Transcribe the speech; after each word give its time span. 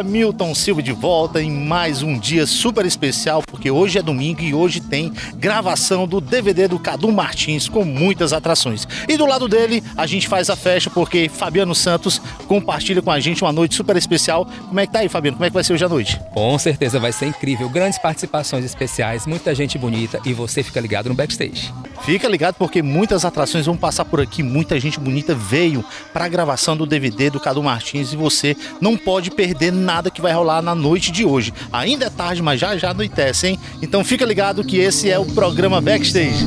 Hamilton 0.00 0.54
Silva 0.54 0.82
de 0.82 0.92
volta 0.92 1.42
em 1.42 1.50
mais 1.50 2.02
um 2.02 2.18
dia 2.18 2.46
super 2.46 2.86
especial, 2.86 3.42
porque 3.46 3.70
hoje 3.70 3.98
é 3.98 4.02
domingo 4.02 4.40
e 4.40 4.54
hoje 4.54 4.80
tem 4.80 5.12
gravação 5.36 6.08
do 6.08 6.22
DVD 6.22 6.66
do 6.66 6.78
Cadu 6.78 7.12
Martins 7.12 7.68
com 7.68 7.84
muitas 7.84 8.32
atrações. 8.32 8.88
E 9.06 9.18
do 9.18 9.26
lado 9.26 9.46
dele, 9.46 9.82
a 9.98 10.06
gente 10.06 10.26
faz 10.26 10.48
a 10.48 10.56
festa 10.56 10.88
porque 10.88 11.28
Fabiano 11.28 11.74
Santos 11.74 12.20
compartilha 12.48 13.02
com 13.02 13.10
a 13.10 13.20
gente 13.20 13.44
uma 13.44 13.52
noite 13.52 13.74
super 13.74 13.94
especial. 13.94 14.46
Como 14.68 14.80
é 14.80 14.86
que 14.86 14.92
tá 14.92 15.00
aí, 15.00 15.08
Fabiano? 15.08 15.36
Como 15.36 15.44
é 15.44 15.50
que 15.50 15.54
vai 15.54 15.62
ser 15.62 15.74
hoje 15.74 15.84
à 15.84 15.88
noite? 15.88 16.18
Com 16.32 16.58
certeza 16.58 16.98
vai 16.98 17.12
ser 17.12 17.26
incrível. 17.26 17.68
Grandes 17.68 17.98
participações 17.98 18.64
especiais, 18.64 19.26
muita 19.26 19.54
gente 19.54 19.76
bonita 19.76 20.18
e 20.24 20.32
você 20.32 20.62
fica 20.62 20.80
ligado 20.80 21.10
no 21.10 21.14
backstage. 21.14 21.70
Fica 22.06 22.26
ligado 22.26 22.54
porque 22.54 22.80
muitas 22.80 23.26
atrações 23.26 23.66
vão 23.66 23.76
passar 23.76 24.06
por 24.06 24.18
aqui, 24.18 24.42
muita 24.42 24.80
gente 24.80 24.98
bonita 24.98 25.34
veio 25.34 25.84
para 26.14 26.24
a 26.24 26.28
gravação 26.28 26.74
do 26.74 26.86
DVD 26.86 27.28
do 27.28 27.38
Cadu 27.38 27.62
Martins 27.62 28.14
e 28.14 28.16
você 28.16 28.56
não 28.80 28.96
pode 28.96 29.30
perder 29.30 29.70
nada 29.70 29.89
que 30.10 30.20
vai 30.20 30.32
rolar 30.32 30.62
na 30.62 30.74
noite 30.74 31.10
de 31.10 31.24
hoje. 31.24 31.52
Ainda 31.72 32.06
é 32.06 32.10
tarde, 32.10 32.42
mas 32.42 32.60
já 32.60 32.76
já 32.76 32.90
anoitece, 32.90 33.48
hein? 33.48 33.58
Então 33.82 34.04
fica 34.04 34.24
ligado 34.24 34.62
que 34.62 34.78
esse 34.78 35.10
é 35.10 35.18
o 35.18 35.24
programa 35.26 35.80
Backstage. 35.80 36.46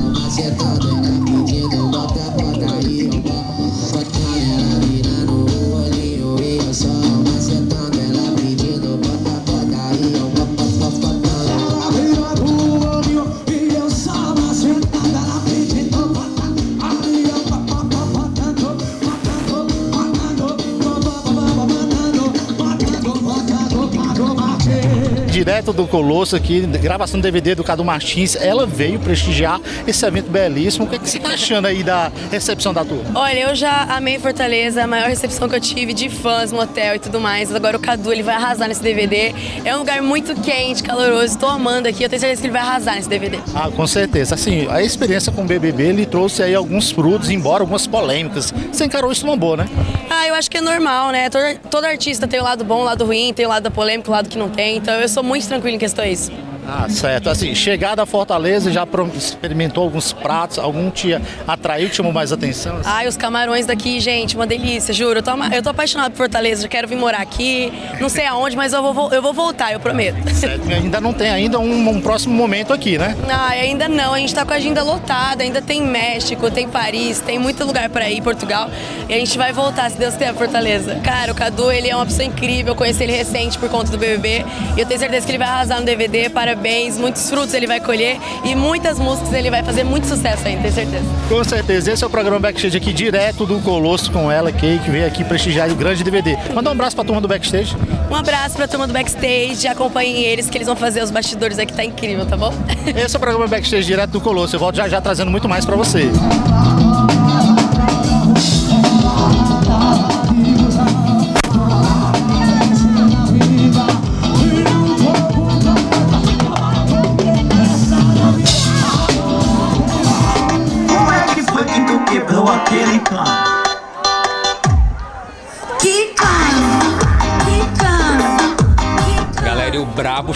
Direto 25.44 25.74
do 25.74 25.86
Colosso 25.86 26.38
aqui, 26.38 26.62
gravação 26.62 27.20
do 27.20 27.24
DVD 27.24 27.54
do 27.54 27.66
Cadu 27.66 27.84
Martins. 27.84 28.38
Ela 28.38 28.66
veio 28.66 28.98
prestigiar 28.98 29.60
esse 29.86 30.06
evento 30.06 30.32
belíssimo. 30.32 30.86
O 30.86 30.88
que, 30.88 30.96
é 30.96 31.00
que 31.00 31.10
você 31.10 31.18
está 31.18 31.32
achando 31.32 31.66
aí 31.66 31.84
da 31.84 32.10
recepção 32.32 32.74
da 32.74 32.86
turma? 32.86 33.20
Olha, 33.20 33.50
eu 33.50 33.54
já 33.54 33.84
amei 33.90 34.18
Fortaleza, 34.18 34.82
a 34.82 34.88
maior 34.88 35.10
recepção 35.10 35.50
que 35.50 35.56
eu 35.56 35.60
tive 35.60 35.94
de 35.94 36.08
fãs 36.08 36.54
no 36.54 36.62
hotel 36.62 36.96
e 36.96 37.00
tudo 37.00 37.20
mais. 37.20 37.54
Agora 37.54 37.76
o 37.76 37.80
Cadu, 37.80 38.14
ele 38.14 38.24
vai 38.24 38.36
arrasar 38.36 38.70
nesse 38.70 38.82
DVD. 38.82 39.36
É 39.66 39.76
um 39.76 39.80
lugar 39.80 40.02
muito 40.02 40.34
quente, 40.42 40.82
caloroso. 40.82 41.34
Estou 41.34 41.50
amando 41.50 41.90
aqui. 41.90 42.06
Eu 42.06 42.10
tenho 42.10 42.22
certeza 42.22 42.42
que 42.42 42.48
ele 42.48 42.54
vai 42.54 42.62
arrasar 42.62 42.96
nesse 42.96 43.10
DVD. 43.10 43.38
Ah, 43.54 43.70
com 43.70 43.86
certeza. 43.86 44.36
Assim, 44.36 44.66
a 44.70 44.82
experiência 44.82 45.30
com 45.30 45.42
o 45.42 45.46
BBB, 45.46 45.88
ele 45.90 46.06
trouxe 46.06 46.42
aí 46.42 46.56
alguns 46.56 46.90
frutos, 46.90 47.30
embora 47.30 47.64
algumas 47.64 47.86
polêmicas. 47.86 48.54
Você 48.72 48.86
encarou 48.86 49.12
isso 49.12 49.26
numa 49.26 49.36
boa, 49.36 49.58
né? 49.58 49.66
Ah, 50.10 50.26
eu 50.26 50.36
acho 50.36 50.50
que 50.50 50.58
é 50.58 50.62
normal, 50.62 51.12
né? 51.12 51.30
Todo, 51.30 51.44
todo 51.70 51.84
artista 51.84 52.26
tem 52.30 52.40
o 52.40 52.44
lado 52.44 52.64
bom, 52.64 52.80
o 52.82 52.84
lado 52.86 53.04
ruim, 53.04 53.34
tem 53.34 53.46
o 53.46 53.50
lado 53.50 53.64
da 53.64 53.72
polêmica, 53.72 54.10
o 54.10 54.14
lado 54.14 54.30
que 54.30 54.38
não 54.38 54.48
tem. 54.48 54.78
Então 54.78 54.94
eu 54.94 55.10
sou 55.10 55.22
muito 55.22 55.33
muito 55.34 55.48
tranquilo 55.48 55.76
em 55.76 55.80
questão 55.80 56.06
a 56.06 56.08
isso. 56.08 56.32
Ah, 56.68 56.88
certo. 56.90 57.30
Assim, 57.30 57.54
chegada 57.54 58.04
a 58.04 58.06
Fortaleza, 58.06 58.72
já 58.72 58.88
experimentou 59.16 59.84
alguns 59.84 60.14
pratos, 60.14 60.58
algum 60.58 60.90
te 60.90 61.20
atraiu, 61.48 61.90
te 61.90 61.98
chamou 61.98 62.14
mais 62.14 62.32
atenção? 62.32 62.78
Assim? 62.78 62.90
Ai, 62.90 63.08
os 63.08 63.18
camarões 63.18 63.66
daqui, 63.66 64.00
gente, 64.00 64.36
uma 64.36 64.48
delícia, 64.48 64.94
juro. 64.94 65.20
Eu 65.20 65.24
tô, 65.24 65.32
eu 65.54 65.64
tô 65.64 65.70
apaixonado 65.70 66.12
por 66.12 66.18
Fortaleza, 66.18 66.64
já 66.64 66.68
quero 66.68 66.88
vir 66.88 66.96
morar 66.96 67.22
aqui, 67.22 67.72
não 68.00 68.10
sei 68.10 68.26
aonde, 68.26 68.56
mas 68.56 68.74
eu 68.74 68.94
vou, 68.94 69.12
eu 69.12 69.22
vou 69.22 69.34
voltar, 69.34 69.74
eu 69.74 69.80
prometo. 69.80 70.18
Certo. 70.34 70.68
ainda 70.70 71.00
não 71.02 71.14
tem 71.14 71.30
ainda 71.30 71.60
um, 71.60 71.90
um, 71.90 72.02
próximo 72.02 72.34
momento 72.34 72.74
aqui, 72.74 72.98
né? 72.98 73.16
Ah, 73.30 73.50
ainda 73.50 73.88
não, 73.88 74.14
a 74.14 74.20
gente 74.20 74.34
tá 74.34 74.46
com 74.46 74.54
a 74.54 74.56
agenda 74.56 74.84
lotada, 74.84 75.44
ainda 75.44 75.62
tem 75.62 75.82
México, 75.82 76.50
tem 76.50 76.68
Paris, 76.68 77.20
tem 77.20 77.38
muito 77.38 77.64
lugar 77.66 77.90
para 77.90 78.10
ir, 78.10 78.22
Portugal, 78.22 78.70
e 79.08 79.14
a 79.14 79.18
gente 79.18 79.38
vai 79.38 79.52
voltar, 79.52 79.90
se 79.92 79.98
Deus 79.98 80.14
quiser, 80.14 80.34
Fortaleza. 80.34 81.00
Cara, 81.04 81.32
o 81.32 81.36
Cadu, 81.36 81.72
ele 81.72 81.90
é 81.90 81.96
uma 81.96 82.06
pessoa 82.06 82.26
incrível, 82.26 82.72
eu 82.72 82.76
conheci 82.76 83.04
ele 83.04 83.14
recente 83.14 83.58
por 83.58 83.70
conta 83.70 83.92
do 83.92 83.98
BBB, 83.98 84.46
e 84.78 84.80
eu 84.80 84.86
tenho 84.86 85.00
certeza 85.00 85.26
que 85.26 85.32
ele 85.32 85.40
vai 85.40 85.48
arrasar 85.48 85.80
no 85.80 85.86
DVD 85.86 86.30
para 86.30 86.53
parabéns, 86.54 86.98
muitos 86.98 87.30
frutos 87.30 87.54
ele 87.54 87.66
vai 87.66 87.80
colher 87.80 88.20
e 88.44 88.56
muitas 88.56 89.00
músicas 89.00 89.34
ele 89.34 89.50
vai 89.50 89.64
fazer 89.64 89.84
muito 89.84 90.06
sucesso 90.06 90.48
ainda, 90.48 90.62
tenho 90.62 90.74
certeza. 90.74 91.06
Com 91.28 91.44
certeza. 91.44 91.92
Esse 91.92 92.04
é 92.04 92.08
o 92.08 92.10
programa 92.10 92.40
Backstage 92.40 92.78
aqui, 92.78 92.94
direto 92.94 93.46
do 93.46 93.60
Colosso 93.60 94.12
com 94.12 94.32
ela, 94.32 94.52
Kay, 94.52 94.80
que 94.80 94.92
veio 94.92 95.06
aqui 95.06 95.24
prestigiar 95.24 95.70
o 95.72 95.76
grande 95.76 96.04
DVD. 96.04 96.38
Manda 96.54 96.70
um 96.70 96.74
abraço 96.74 96.96
pra 96.96 97.04
turma 97.04 97.20
do 97.20 97.28
Backstage. 97.28 97.76
Um 98.10 98.16
abraço 98.16 98.56
pra 98.56 98.68
turma 98.68 98.86
do 98.86 98.94
Backstage, 98.94 99.68
acompanhem 99.68 100.24
eles 100.24 100.50
que 100.50 100.58
eles 100.58 100.68
vão 100.68 100.76
fazer 100.76 101.02
os 101.02 101.10
bastidores 101.10 101.58
aqui, 101.58 101.74
tá 101.74 101.84
incrível, 101.84 102.26
tá 102.26 102.38
bom? 102.38 102.54
Esse 102.96 103.16
é 103.16 103.18
o 103.18 103.20
programa 103.20 103.48
Backstage 103.48 103.86
direto 103.86 104.12
do 104.12 104.22
Colosso. 104.22 104.56
Eu 104.56 104.60
volto 104.60 104.76
já 104.76 104.88
já 104.88 105.02
trazendo 105.02 105.32
muito 105.32 105.50
mais 105.50 105.66
pra 105.66 105.76
você. 105.76 106.10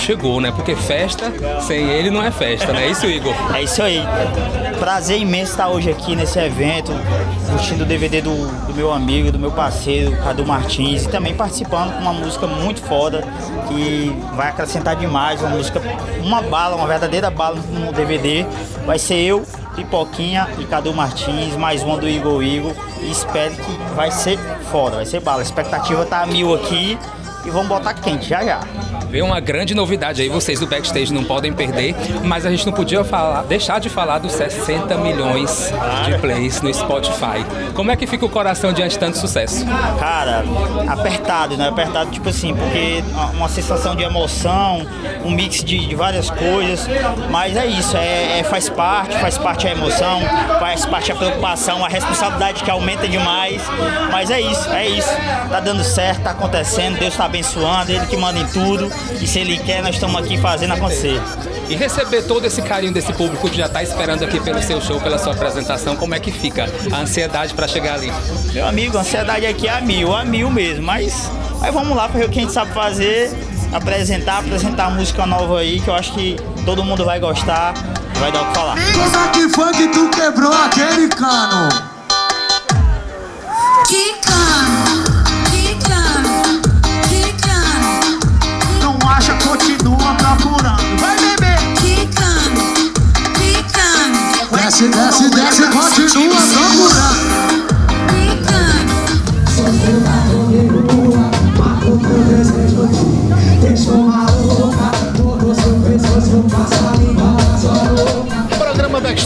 Chegou, 0.08 0.40
né? 0.40 0.52
Porque 0.52 0.74
festa 0.74 1.26
sem 1.62 1.90
ele 1.90 2.10
não 2.10 2.24
é 2.24 2.32
festa, 2.32 2.72
né? 2.72 2.86
É 2.86 2.92
isso, 2.92 3.06
Igor? 3.06 3.36
É 3.54 3.62
isso 3.62 3.84
aí. 3.84 4.02
Prazer 4.80 5.20
imenso 5.20 5.52
estar 5.52 5.68
hoje 5.68 5.90
aqui 5.90 6.16
nesse 6.16 6.40
evento, 6.40 6.94
curtindo 7.50 7.84
o 7.84 7.86
DVD 7.86 8.22
do, 8.22 8.34
do 8.68 8.74
meu 8.74 8.94
amigo, 8.94 9.34
do 9.34 9.40
meu 9.40 9.52
parceiro, 9.52 10.16
Cadu 10.24 10.46
Martins, 10.46 11.04
e 11.04 11.10
também 11.10 11.34
participando 11.34 11.92
com 11.94 12.00
uma 12.00 12.14
música 12.14 12.48
muito 12.48 12.82
foda 12.84 13.22
que 13.68 14.16
vai 14.34 14.48
acrescentar 14.48 14.96
demais, 14.96 15.42
uma 15.42 15.50
música, 15.50 15.82
uma 16.24 16.42
bala, 16.42 16.78
uma 16.78 16.88
verdadeira 16.88 17.30
bala 17.30 17.58
no 17.70 17.92
DVD. 17.92 18.46
Vai 18.86 18.98
ser 18.98 19.16
eu, 19.16 19.44
Pipoquinha 19.76 20.48
e 20.58 20.64
Cadu 20.64 20.94
Martins, 20.94 21.58
mais 21.58 21.84
uma 21.84 21.98
do 21.98 22.08
Igor 22.08 22.42
Igor. 22.42 22.74
E 23.02 23.12
espero 23.12 23.54
que 23.56 23.78
vai 23.94 24.10
ser 24.10 24.40
foda, 24.72 24.96
vai 24.96 25.06
ser 25.06 25.20
bala. 25.20 25.40
A 25.40 25.44
expectativa 25.44 26.06
tá 26.06 26.26
mil 26.26 26.56
aqui 26.56 26.98
e 27.46 27.50
vamos 27.50 27.68
botar 27.68 27.94
quente 27.94 28.30
já 28.30 28.44
já. 28.46 28.62
Vem 29.10 29.22
uma 29.22 29.40
grande 29.40 29.74
novidade 29.74 30.22
aí, 30.22 30.28
vocês 30.28 30.60
do 30.60 30.68
backstage 30.68 31.14
não 31.14 31.24
podem 31.24 31.54
perder, 31.54 31.96
mas 32.24 32.46
a 32.46 32.52
gente 32.52 32.66
não 32.66 32.74
podia 32.74 33.04
falar, 33.04 33.44
deixar 33.44 33.80
de 33.80 33.90
falar 33.90 34.20
dos 34.20 34.34
60 34.34 34.98
milhões 34.98 35.72
de 36.06 36.18
plays 36.18 36.62
no 36.62 36.74
Spotify. 36.74 37.46
Como 37.74 37.90
é 37.90 37.96
que 37.96 38.06
fica 38.06 38.26
o 38.26 38.30
coração 38.30 38.74
diante 38.74 38.92
de 38.92 39.00
tanto 39.00 39.18
sucesso? 39.18 39.66
Cara, 39.98 40.44
apertado, 40.88 41.56
né? 41.56 41.70
Apertado, 41.70 42.12
tipo 42.12 42.28
assim, 42.30 42.54
porque 42.54 43.04
uma 43.34 43.48
sensação 43.48 43.96
de 43.96 44.04
emoção, 44.04 44.86
um 45.24 45.32
mix 45.32 45.64
de, 45.64 45.88
de 45.88 45.96
várias 45.96 46.30
coisas, 46.30 46.88
mas 47.30 47.56
é 47.56 47.66
isso, 47.66 47.96
é, 47.96 48.40
é, 48.40 48.44
faz 48.44 48.70
parte, 48.70 49.18
faz 49.20 49.38
parte 49.38 49.68
a 49.68 49.72
emoção, 49.72 50.22
faz 50.60 50.86
parte 50.86 51.12
a 51.12 51.16
preocupação, 51.16 51.84
a 51.84 51.88
responsabilidade 51.88 52.64
que 52.64 52.70
aumenta 52.70 53.08
demais, 53.08 53.62
mas 54.12 54.30
é 54.30 54.42
isso, 54.42 54.70
é 54.70 54.88
isso. 54.88 55.10
Tá 55.50 55.62
dando 55.62 55.84
certo, 55.84 56.24
tá 56.24 56.32
acontecendo, 56.32 57.00
Deus 57.00 57.16
tá 57.16 57.26
abençoando, 57.26 57.92
Ele 57.92 58.06
que 58.06 58.18
manda 58.18 58.40
em 58.40 58.48
tudo. 58.48 58.92
E 59.22 59.28
se 59.28 59.40
ele 59.40 59.58
quer, 59.58 59.82
nós 59.82 59.96
estamos 59.96 60.22
aqui 60.22 60.38
fazendo 60.38 60.74
acontecer. 60.74 61.22
E 61.70 61.76
receber 61.76 62.24
todo 62.24 62.46
esse 62.46 62.62
carinho 62.62 62.94
desse 62.94 63.12
público 63.14 63.50
que 63.50 63.58
já 63.58 63.66
está 63.66 63.84
esperando 63.84 64.24
aqui 64.24 64.40
pelo 64.40 64.62
seu 64.62 64.80
show, 64.82 65.02
pela 65.02 65.18
sua 65.18 65.34
apresentação, 65.34 65.96
como 65.96 66.16
é 66.16 66.20
que 66.20 66.32
fica 66.32 66.70
a 66.92 67.00
ansiedade 67.00 67.54
para 67.54 67.68
chegar 67.68 67.96
ali? 67.96 68.12
Meu 68.54 68.66
amigo, 68.66 68.98
a 68.98 69.02
ansiedade 69.02 69.46
aqui 69.46 69.68
é 69.68 69.78
a 69.78 69.82
mil, 69.82 70.16
a 70.16 70.24
mil 70.24 70.50
mesmo, 70.50 70.86
mas 70.86 71.30
aí 71.62 71.72
vamos 71.72 71.96
lá 71.96 72.08
para 72.08 72.20
ver 72.20 72.26
o 72.28 72.30
que 72.30 72.40
a 72.40 72.42
gente 72.44 72.54
sabe 72.54 72.74
fazer, 72.74 73.32
apresentar, 73.74 74.40
apresentar 74.40 74.90
música 74.92 75.26
nova 75.26 75.60
aí, 75.60 75.82
que 75.82 75.90
eu 75.90 75.96
acho 75.96 76.14
que 76.14 76.38
todo 76.64 76.84
mundo 76.84 77.04
vai 77.04 77.20
gostar, 77.20 77.74
vai 78.16 78.32
dar 78.32 78.44
o 78.44 78.48
que 78.48 78.54
falar. 78.54 78.76
Coisa 78.94 79.28
que 79.34 79.50
funk 79.50 79.88
tu 79.90 80.10
quebrou 80.10 80.54
aquele 80.54 81.10
cano. 81.10 81.70
Que 83.88 84.14
cano? 84.22 85.27
Continua 89.44 90.14
procurando. 90.16 91.00
Vai 91.00 91.18
beber. 91.18 91.58
Quicando, 91.82 92.62
quicando. 93.34 94.56
Desce, 94.56 94.88
desce, 94.88 95.30
desce, 95.30 95.64
continua 95.64 96.36
procurando. 96.36 97.47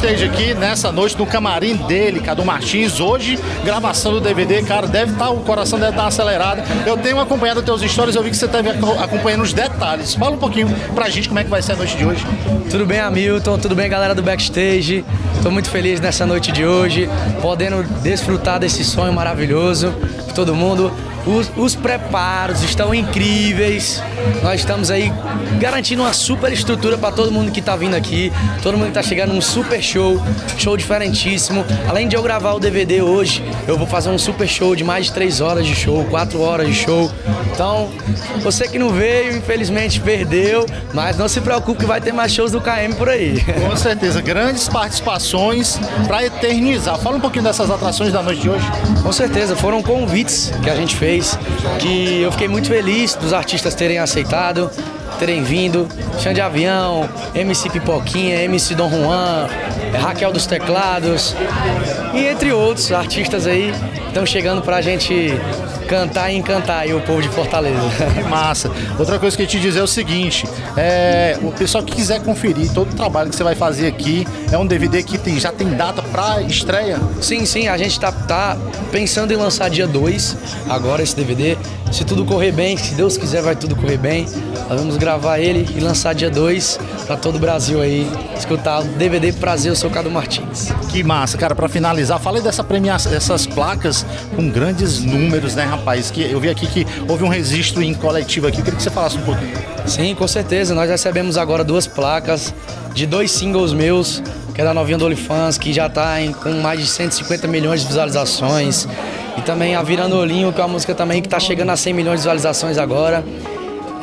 Backstage 0.01 0.25
aqui 0.25 0.53
nessa 0.55 0.91
noite 0.91 1.15
no 1.15 1.27
camarim 1.27 1.75
dele, 1.75 2.19
Cadu 2.19 2.43
Martins. 2.43 2.99
Hoje, 2.99 3.37
gravação 3.63 4.13
do 4.13 4.19
DVD, 4.19 4.63
cara, 4.63 4.87
deve 4.87 5.11
estar, 5.11 5.25
tá, 5.25 5.31
o 5.31 5.41
coração 5.41 5.77
deve 5.77 5.91
estar 5.91 6.01
tá 6.01 6.07
acelerado. 6.07 6.63
Eu 6.87 6.97
tenho 6.97 7.19
acompanhado 7.19 7.61
teus 7.61 7.81
stories, 7.81 8.15
eu 8.15 8.23
vi 8.23 8.31
que 8.31 8.35
você 8.35 8.45
esteve 8.45 8.69
acompanhando 8.69 9.43
os 9.43 9.53
detalhes. 9.53 10.15
Fala 10.15 10.35
um 10.35 10.39
pouquinho 10.39 10.67
pra 10.95 11.07
gente 11.07 11.27
como 11.27 11.39
é 11.39 11.43
que 11.43 11.49
vai 11.49 11.61
ser 11.61 11.73
a 11.73 11.75
noite 11.75 11.95
de 11.95 12.03
hoje. 12.03 12.25
Tudo 12.69 12.85
bem, 12.85 12.99
Hamilton? 12.99 13.59
Tudo 13.59 13.75
bem, 13.75 13.87
galera 13.89 14.15
do 14.15 14.23
backstage? 14.23 15.05
Tô 15.43 15.51
muito 15.51 15.69
feliz 15.69 16.01
nessa 16.01 16.25
noite 16.25 16.51
de 16.51 16.65
hoje, 16.65 17.07
podendo 17.39 17.83
desfrutar 18.01 18.59
desse 18.59 18.83
sonho 18.83 19.13
maravilhoso. 19.13 19.93
Todo 20.33 20.55
mundo 20.55 20.91
Os, 21.25 21.51
os 21.55 21.75
preparos 21.75 22.63
estão 22.63 22.93
incríveis. 22.93 24.01
Nós 24.41 24.61
estamos 24.61 24.89
aí 24.89 25.11
garantindo 25.59 26.01
uma 26.01 26.13
super 26.13 26.51
estrutura 26.51 26.97
para 26.97 27.11
todo 27.11 27.31
mundo 27.31 27.51
que 27.51 27.59
está 27.59 27.75
vindo 27.75 27.95
aqui. 27.95 28.31
Todo 28.63 28.73
mundo 28.73 28.91
que 28.91 28.97
está 28.97 29.03
chegando, 29.03 29.33
um 29.33 29.41
super 29.41 29.81
show, 29.81 30.19
show 30.57 30.75
diferentíssimo. 30.75 31.63
Além 31.87 32.07
de 32.07 32.15
eu 32.15 32.23
gravar 32.23 32.53
o 32.53 32.59
DVD 32.59 33.01
hoje, 33.01 33.43
eu 33.67 33.77
vou 33.77 33.85
fazer 33.85 34.09
um 34.09 34.17
super 34.17 34.47
show 34.47 34.75
de 34.75 34.83
mais 34.83 35.05
de 35.05 35.13
3 35.13 35.41
horas 35.41 35.65
de 35.65 35.75
show, 35.75 36.03
4 36.05 36.41
horas 36.41 36.67
de 36.67 36.73
show. 36.73 37.11
Então, 37.53 37.89
você 38.41 38.67
que 38.67 38.79
não 38.79 38.89
veio, 38.89 39.37
infelizmente 39.37 39.99
perdeu, 39.99 40.65
mas 40.93 41.17
não 41.17 41.27
se 41.27 41.39
preocupe 41.41 41.81
que 41.81 41.85
vai 41.85 42.01
ter 42.01 42.11
mais 42.11 42.33
shows 42.33 42.51
do 42.51 42.59
KM 42.59 42.95
por 42.97 43.09
aí. 43.09 43.43
Com 43.69 43.75
certeza, 43.75 44.21
grandes 44.21 44.67
participações 44.67 45.79
para 46.07 46.25
eternizar. 46.25 46.97
Fala 46.97 47.17
um 47.17 47.21
pouquinho 47.21 47.43
dessas 47.43 47.69
atrações 47.69 48.11
da 48.11 48.23
noite 48.23 48.41
de 48.41 48.49
hoje. 48.49 48.65
Com 49.03 49.11
certeza, 49.11 49.55
foram 49.55 49.83
convites 49.83 50.51
que 50.63 50.69
a 50.69 50.75
gente 50.75 50.95
fez 50.95 51.10
que 51.79 52.21
eu 52.21 52.31
fiquei 52.31 52.47
muito 52.47 52.67
feliz 52.67 53.15
dos 53.15 53.33
artistas 53.33 53.75
terem 53.75 53.99
aceitado, 53.99 54.69
terem 55.19 55.43
vindo. 55.43 55.87
Xande 56.19 56.39
Avião, 56.41 57.09
MC 57.33 57.69
Pipoquinha, 57.69 58.43
MC 58.43 58.75
Dom 58.75 58.89
Juan, 58.89 59.47
Raquel 59.99 60.31
dos 60.31 60.45
Teclados 60.45 61.35
e 62.13 62.25
entre 62.25 62.51
outros 62.51 62.91
artistas 62.91 63.47
aí 63.47 63.73
estão 64.07 64.25
chegando 64.25 64.61
pra 64.61 64.81
gente 64.81 65.33
cantar 65.91 66.31
e 66.31 66.37
encantar 66.37 66.79
aí 66.79 66.93
o 66.93 67.01
povo 67.01 67.21
de 67.21 67.27
Fortaleza. 67.27 67.81
Que 68.13 68.23
massa. 68.23 68.71
Outra 68.97 69.19
coisa 69.19 69.35
que 69.35 69.43
eu 69.43 69.47
te 69.47 69.59
dizer 69.59 69.79
é 69.79 69.83
o 69.83 69.87
seguinte: 69.87 70.47
é, 70.77 71.37
o 71.41 71.51
pessoal 71.51 71.83
que 71.83 71.93
quiser 71.93 72.21
conferir 72.21 72.71
todo 72.73 72.91
o 72.91 72.95
trabalho 72.95 73.29
que 73.29 73.35
você 73.35 73.43
vai 73.43 73.55
fazer 73.55 73.87
aqui, 73.87 74.25
é 74.51 74.57
um 74.57 74.65
DVD 74.65 75.03
que 75.03 75.17
tem, 75.17 75.39
já 75.39 75.51
tem 75.51 75.69
data 75.75 76.01
para 76.01 76.41
estreia? 76.41 76.97
Sim, 77.19 77.45
sim, 77.45 77.67
a 77.67 77.77
gente 77.77 77.99
tá, 77.99 78.11
tá 78.11 78.57
pensando 78.91 79.33
em 79.33 79.35
lançar 79.35 79.69
dia 79.69 79.87
2, 79.87 80.37
agora 80.69 81.03
esse 81.03 81.15
DVD. 81.15 81.57
Se 81.91 82.05
tudo 82.05 82.23
correr 82.23 82.53
bem, 82.53 82.77
se 82.77 82.95
Deus 82.95 83.17
quiser, 83.17 83.41
vai 83.41 83.53
tudo 83.53 83.75
correr 83.75 83.97
bem. 83.97 84.25
Nós 84.69 84.79
vamos 84.79 84.95
gravar 84.95 85.39
ele 85.39 85.67
e 85.75 85.79
lançar 85.81 86.15
dia 86.15 86.29
2 86.29 86.79
para 87.05 87.17
todo 87.17 87.35
o 87.35 87.39
Brasil 87.39 87.81
aí, 87.81 88.09
escutar 88.37 88.79
o 88.79 88.83
DVD 88.85 89.33
Prazer, 89.33 89.73
eu 89.73 89.75
sou 89.75 89.89
o 89.89 89.93
Cadu 89.93 90.09
Martins. 90.09 90.71
Que 90.89 91.03
massa, 91.03 91.37
cara. 91.37 91.53
Para 91.53 91.67
finalizar, 91.67 92.17
falei 92.17 92.41
dessa 92.41 92.63
premiação, 92.63 93.11
dessas 93.11 93.45
placas 93.45 94.05
com 94.33 94.49
grandes 94.49 94.99
números, 94.99 95.53
né, 95.53 95.65
rapaz? 95.65 96.09
Que 96.09 96.31
eu 96.31 96.39
vi 96.39 96.49
aqui 96.49 96.65
que 96.65 96.87
houve 97.09 97.25
um 97.25 97.27
registro 97.27 97.83
em 97.83 97.93
coletivo 97.93 98.47
aqui. 98.47 98.59
Eu 98.59 98.63
queria 98.63 98.77
que 98.77 98.83
você 98.83 98.89
falasse 98.89 99.17
um 99.17 99.23
pouquinho. 99.23 99.51
Sim, 99.85 100.15
com 100.15 100.27
certeza. 100.27 100.73
Nós 100.73 100.89
recebemos 100.89 101.37
agora 101.37 101.61
duas 101.61 101.87
placas 101.87 102.53
de 102.93 103.05
dois 103.05 103.31
singles 103.31 103.73
meus, 103.73 104.23
que 104.55 104.61
é 104.61 104.63
da 104.63 104.73
novinha 104.73 104.97
do 104.97 105.03
Olifans, 105.03 105.57
que 105.57 105.73
já 105.73 105.87
está 105.87 106.15
com 106.41 106.51
mais 106.61 106.79
de 106.79 106.87
150 106.87 107.47
milhões 107.49 107.81
de 107.81 107.87
visualizações. 107.87 108.87
E 109.37 109.41
também 109.41 109.75
a 109.75 109.81
Virando 109.81 110.17
Olhinho, 110.17 110.51
que 110.51 110.59
é 110.59 110.63
uma 110.63 110.73
música 110.73 110.93
também 110.93 111.21
que 111.21 111.27
está 111.27 111.39
chegando 111.39 111.69
a 111.69 111.77
100 111.77 111.93
milhões 111.93 112.15
de 112.15 112.21
visualizações 112.21 112.77
agora. 112.77 113.23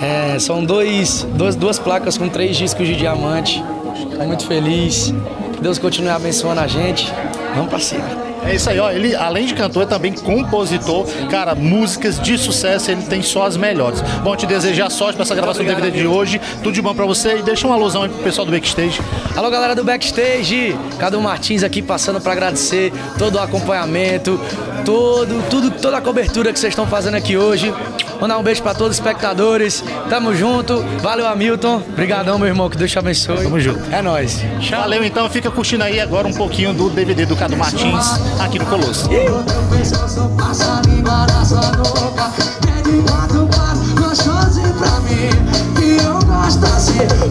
É, 0.00 0.38
são 0.38 0.64
dois, 0.64 1.26
duas, 1.34 1.56
duas 1.56 1.78
placas 1.78 2.16
com 2.16 2.28
três 2.28 2.56
discos 2.56 2.86
de 2.86 2.96
diamante. 2.96 3.62
Estou 4.10 4.26
muito 4.26 4.46
feliz. 4.46 5.12
Que 5.54 5.60
Deus 5.60 5.78
continue 5.78 6.10
abençoando 6.10 6.60
a 6.60 6.66
gente. 6.66 7.12
Vamos 7.54 7.68
para 7.68 7.80
cima. 7.80 8.04
É 8.44 8.54
isso 8.54 8.70
aí, 8.70 8.78
ó. 8.78 8.90
Ele, 8.90 9.14
além 9.14 9.46
de 9.46 9.54
cantor, 9.54 9.82
é 9.82 9.86
também 9.86 10.12
compositor. 10.12 11.06
Cara, 11.30 11.54
músicas 11.54 12.18
de 12.20 12.38
sucesso, 12.38 12.90
ele 12.90 13.02
tem 13.02 13.22
só 13.22 13.46
as 13.46 13.56
melhores. 13.56 14.00
Bom, 14.22 14.36
te 14.36 14.46
desejar 14.46 14.90
sorte 14.90 15.14
para 15.14 15.24
essa 15.24 15.34
gravação 15.34 15.64
do 15.64 15.68
DVD 15.68 15.90
de 15.90 16.06
hoje. 16.06 16.40
Tudo 16.62 16.72
de 16.72 16.82
bom 16.82 16.94
para 16.94 17.06
você 17.06 17.38
e 17.38 17.42
deixa 17.42 17.66
uma 17.66 17.76
alusão 17.76 18.02
aí 18.02 18.08
pro 18.08 18.22
pessoal 18.22 18.44
do 18.46 18.52
backstage. 18.52 19.00
Alô, 19.36 19.50
galera 19.50 19.74
do 19.74 19.84
backstage. 19.84 20.76
Cadu 20.98 21.20
Martins 21.20 21.62
aqui 21.62 21.82
passando 21.82 22.20
para 22.20 22.32
agradecer 22.32 22.92
todo 23.18 23.36
o 23.36 23.38
acompanhamento, 23.38 24.40
todo, 24.84 25.42
tudo, 25.48 25.70
toda 25.70 25.98
a 25.98 26.00
cobertura 26.00 26.52
que 26.52 26.58
vocês 26.58 26.72
estão 26.72 26.86
fazendo 26.86 27.16
aqui 27.16 27.36
hoje. 27.36 27.72
Mandar 28.20 28.36
um 28.38 28.42
beijo 28.42 28.62
para 28.62 28.74
todos 28.74 28.92
os 28.92 28.96
espectadores. 28.96 29.84
Tamo 30.10 30.34
junto. 30.34 30.82
Valeu, 31.00 31.26
Hamilton. 31.28 31.76
Obrigadão, 31.76 32.36
meu 32.36 32.48
irmão. 32.48 32.68
Que 32.68 32.76
Deus 32.76 32.90
te 32.90 32.98
abençoe. 32.98 33.44
Tamo 33.44 33.60
junto. 33.60 33.80
É 33.94 34.02
nóis. 34.02 34.42
Valeu, 34.70 35.04
então. 35.04 35.30
Fica 35.30 35.50
curtindo 35.50 35.84
aí 35.84 36.00
agora 36.00 36.26
um 36.26 36.34
pouquinho 36.34 36.72
do 36.72 36.90
DVD 36.90 37.24
do 37.26 37.36
Cadu 37.36 37.56
Martins 37.56 38.27
aqui 38.38 38.58
no 38.58 38.66
Colosso. 38.66 39.08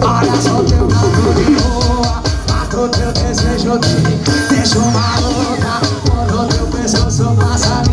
Olha 0.02 0.42
só 0.42 0.64
teu 0.64 0.88
gato 0.88 1.34
de 1.36 1.52
boa, 1.62 2.22
mato 2.50 2.90
teu 2.90 3.12
desejo 3.14 3.80
de 3.80 4.56
deixa 4.56 4.80
maluca. 4.80 5.82
Quando 6.10 6.48
teu 6.50 6.68
pescoço 6.68 7.36
passa 7.36 7.87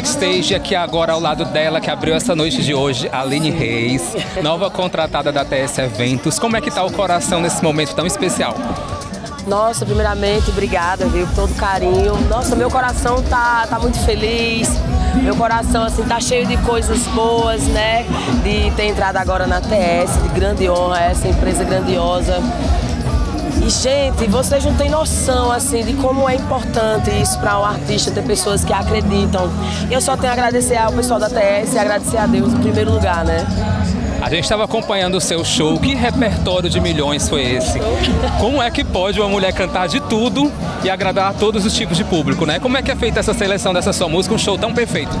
backstage 0.00 0.54
aqui 0.54 0.74
agora 0.74 1.12
ao 1.12 1.20
lado 1.20 1.44
dela 1.44 1.78
que 1.78 1.90
abriu 1.90 2.14
essa 2.14 2.34
noite 2.34 2.62
de 2.62 2.72
hoje, 2.72 3.06
Aline 3.12 3.50
Reis, 3.50 4.16
nova 4.42 4.70
contratada 4.70 5.30
da 5.30 5.44
TS 5.44 5.76
Eventos. 5.76 6.38
Como 6.38 6.56
é 6.56 6.60
que 6.62 6.70
tá 6.70 6.82
o 6.82 6.90
coração 6.90 7.38
nesse 7.38 7.62
momento 7.62 7.94
tão 7.94 8.06
especial? 8.06 8.54
Nossa, 9.46 9.84
primeiramente, 9.84 10.48
obrigada, 10.48 11.06
viu, 11.06 11.26
por 11.26 11.34
todo 11.34 11.54
carinho. 11.54 12.16
Nossa, 12.30 12.56
meu 12.56 12.70
coração 12.70 13.22
tá, 13.24 13.66
tá 13.68 13.78
muito 13.78 13.98
feliz. 13.98 14.70
Meu 15.22 15.36
coração, 15.36 15.84
assim, 15.84 16.02
tá 16.04 16.18
cheio 16.18 16.46
de 16.46 16.56
coisas 16.58 17.00
boas, 17.08 17.62
né? 17.64 18.06
De 18.42 18.70
ter 18.76 18.86
entrado 18.86 19.18
agora 19.18 19.46
na 19.46 19.60
TS, 19.60 20.22
de 20.22 20.28
grande 20.30 20.70
honra, 20.70 21.00
essa 21.00 21.28
empresa 21.28 21.62
grandiosa. 21.62 22.40
Gente, 23.70 24.26
vocês 24.26 24.64
não 24.64 24.74
têm 24.74 24.90
noção, 24.90 25.52
assim, 25.52 25.84
de 25.84 25.92
como 25.92 26.28
é 26.28 26.34
importante 26.34 27.08
isso 27.22 27.38
para 27.38 27.60
um 27.60 27.64
artista, 27.64 28.10
ter 28.10 28.24
pessoas 28.24 28.64
que 28.64 28.72
acreditam. 28.72 29.48
Eu 29.88 30.00
só 30.00 30.16
tenho 30.16 30.30
a 30.30 30.32
agradecer 30.32 30.76
ao 30.76 30.92
pessoal 30.92 31.20
da 31.20 31.30
TS 31.30 31.74
e 31.74 31.78
agradecer 31.78 32.16
a 32.16 32.26
Deus 32.26 32.52
em 32.52 32.58
primeiro 32.58 32.90
lugar, 32.92 33.24
né? 33.24 33.46
A 34.20 34.28
gente 34.28 34.44
estava 34.44 34.64
acompanhando 34.64 35.16
o 35.16 35.20
seu 35.20 35.42
show. 35.44 35.78
Que 35.80 35.94
repertório 35.94 36.68
de 36.68 36.78
milhões 36.78 37.28
foi 37.28 37.42
esse? 37.42 37.80
Como 38.38 38.62
é 38.62 38.70
que 38.70 38.84
pode 38.84 39.18
uma 39.18 39.28
mulher 39.28 39.52
cantar 39.52 39.88
de 39.88 39.98
tudo 39.98 40.52
e 40.84 40.90
agradar 40.90 41.30
a 41.30 41.32
todos 41.32 41.64
os 41.64 41.74
tipos 41.74 41.96
de 41.96 42.04
público, 42.04 42.44
né? 42.44 42.58
Como 42.58 42.76
é 42.76 42.82
que 42.82 42.90
é 42.90 42.96
feita 42.96 43.18
essa 43.18 43.32
seleção 43.32 43.72
dessa 43.72 43.92
sua 43.92 44.08
música, 44.08 44.34
um 44.34 44.38
show 44.38 44.58
tão 44.58 44.74
perfeito? 44.74 45.12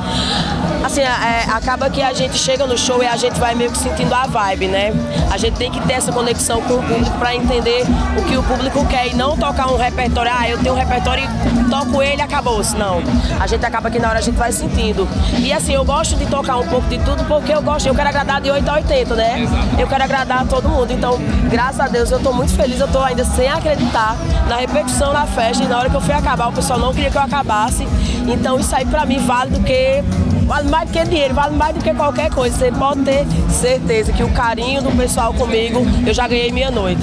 Assim, 0.84 1.02
é, 1.02 1.44
acaba 1.50 1.88
que 1.90 2.02
a 2.02 2.12
gente 2.12 2.36
chega 2.38 2.66
no 2.66 2.76
show 2.76 3.02
e 3.02 3.06
a 3.06 3.16
gente 3.16 3.38
vai 3.38 3.54
meio 3.54 3.70
que 3.70 3.78
sentindo 3.78 4.14
a 4.14 4.26
vibe, 4.26 4.66
né? 4.68 4.92
A 5.30 5.36
gente 5.36 5.56
tem 5.56 5.70
que 5.70 5.80
ter 5.86 5.94
essa 5.94 6.10
conexão 6.10 6.60
com 6.62 6.74
o 6.74 6.82
público 6.82 7.18
para 7.18 7.34
entender 7.34 7.84
o 8.18 8.24
que 8.24 8.36
o 8.36 8.42
público 8.42 8.86
quer 8.86 9.08
e 9.08 9.14
não 9.14 9.36
tocar 9.36 9.70
um 9.70 9.76
repertório, 9.76 10.32
ah, 10.34 10.48
eu 10.48 10.58
tenho 10.58 10.74
um 10.74 10.78
repertório 10.78 11.24
e 11.24 11.70
toco 11.70 12.02
ele 12.02 12.22
acabou-se. 12.22 12.74
Não. 12.76 13.02
A 13.38 13.46
gente 13.46 13.64
acaba 13.64 13.90
que 13.90 13.98
na 13.98 14.08
hora 14.08 14.18
a 14.18 14.22
gente 14.22 14.36
vai 14.36 14.52
sentindo. 14.52 15.06
E 15.38 15.52
assim, 15.52 15.74
eu 15.74 15.84
gosto 15.84 16.16
de 16.16 16.26
tocar 16.26 16.56
um 16.56 16.66
pouco 16.66 16.88
de 16.88 16.98
tudo 16.98 17.24
porque 17.24 17.52
eu 17.52 17.62
gosto, 17.62 17.86
eu 17.86 17.94
quero 17.94 18.08
agradar 18.08 18.40
de 18.40 18.50
8 18.50 18.70
a 18.70 18.80
80, 18.90 19.14
né? 19.14 19.48
Eu 19.78 19.86
quero 19.86 20.02
agradar 20.02 20.42
a 20.42 20.44
todo 20.44 20.68
mundo. 20.68 20.92
Então, 20.92 21.18
graças 21.48 21.80
a 21.80 21.86
Deus, 21.86 22.10
eu 22.10 22.18
tô 22.18 22.32
muito 22.32 22.52
feliz, 22.54 22.80
eu 22.80 22.88
tô 22.88 22.98
ainda 22.98 23.24
sem 23.24 23.48
acreditar 23.48 24.16
na 24.48 24.56
repercussão 24.56 25.12
da 25.12 25.26
festa 25.26 25.62
e 25.62 25.68
na 25.68 25.78
hora 25.78 25.88
que 25.88 25.94
eu 25.94 26.00
fui 26.00 26.12
acabar, 26.12 26.48
o 26.48 26.52
pessoal 26.52 26.78
não 26.78 26.92
queria 26.92 27.10
que 27.10 27.16
eu 27.16 27.22
acabasse. 27.22 27.86
Então, 28.26 28.58
isso 28.58 28.74
aí 28.74 28.84
pra 28.84 29.06
mim 29.06 29.18
vale 29.18 29.50
do 29.50 29.60
que 29.60 30.02
vale 30.44 30.68
mais 30.68 30.88
do 30.88 30.92
que 30.92 31.04
dinheiro, 31.04 31.32
vale 31.32 31.54
mais 31.54 31.76
do 31.76 31.82
que 31.82 31.94
qualquer 31.94 32.30
coisa. 32.30 32.56
Você 32.56 32.72
pode 32.72 33.02
ter 33.02 33.24
certeza 33.48 34.12
que 34.12 34.24
o 34.24 34.30
carinho 34.30 34.82
do 34.82 34.90
pessoal 34.96 35.32
comigo, 35.32 35.80
eu 36.04 36.12
já 36.12 36.26
ganhei 36.26 36.50
minha 36.50 36.70
noite. 36.70 37.02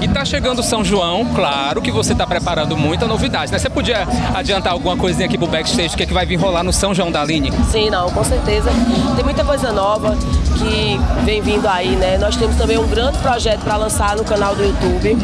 E 0.00 0.08
tá 0.08 0.24
chegando 0.24 0.62
São 0.62 0.82
João, 0.82 1.26
claro 1.34 1.82
que 1.82 1.92
você 1.92 2.14
tá 2.14 2.26
preparando 2.26 2.74
muita 2.74 3.06
novidade, 3.06 3.52
né? 3.52 3.58
Você 3.58 3.68
podia 3.68 4.08
adiantar 4.34 4.72
alguma 4.72 4.96
coisinha 4.96 5.26
aqui 5.26 5.36
pro 5.36 5.46
backstage, 5.46 5.94
o 5.94 5.96
que, 5.96 6.04
é 6.04 6.06
que 6.06 6.14
vai 6.14 6.24
vir 6.24 6.36
rolar 6.36 6.64
no 6.64 6.72
São 6.72 6.94
João 6.94 7.12
da 7.12 7.20
Aline? 7.20 7.52
Sim, 7.70 7.90
não, 7.90 8.08
com 8.10 8.24
certeza. 8.24 8.70
Tem 9.14 9.22
muita 9.22 9.44
coisa 9.44 9.70
nova 9.72 10.16
que 10.56 10.98
vem 11.24 11.42
vindo 11.42 11.66
aí, 11.68 11.96
né? 11.96 12.16
Nós 12.16 12.34
temos 12.34 12.56
também 12.56 12.78
um 12.78 12.86
grande 12.88 13.18
projeto 13.18 13.60
para 13.60 13.76
lançar 13.76 14.16
no 14.16 14.24
canal 14.24 14.56
do 14.56 14.62
YouTube, 14.64 15.14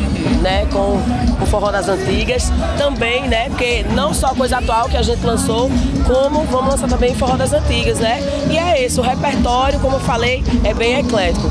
né? 0.43 0.67
Com 0.71 1.01
o 1.43 1.47
Forró 1.47 1.71
das 1.71 1.89
Antigas. 1.89 2.53
Também, 2.77 3.27
né? 3.29 3.49
Porque 3.49 3.83
não 3.95 4.13
só 4.13 4.35
coisa 4.35 4.59
atual 4.59 4.91
que 4.91 4.97
a 4.99 5.03
gente 5.03 5.25
lançou, 5.25 5.71
como 6.07 6.45
vamos 6.45 6.73
lançar 6.73 6.87
também 6.87 7.15
Forró 7.15 7.37
das 7.37 7.55
Antigas, 7.55 7.99
né? 7.99 8.21
E 8.51 8.59
é 8.59 8.85
isso, 8.85 9.01
o 9.01 9.05
repertório, 9.05 9.81
como 9.81 9.97
eu 9.97 10.01
falei, 10.01 10.45
é 10.65 10.75
bem 10.75 10.99
eclético. 10.99 11.49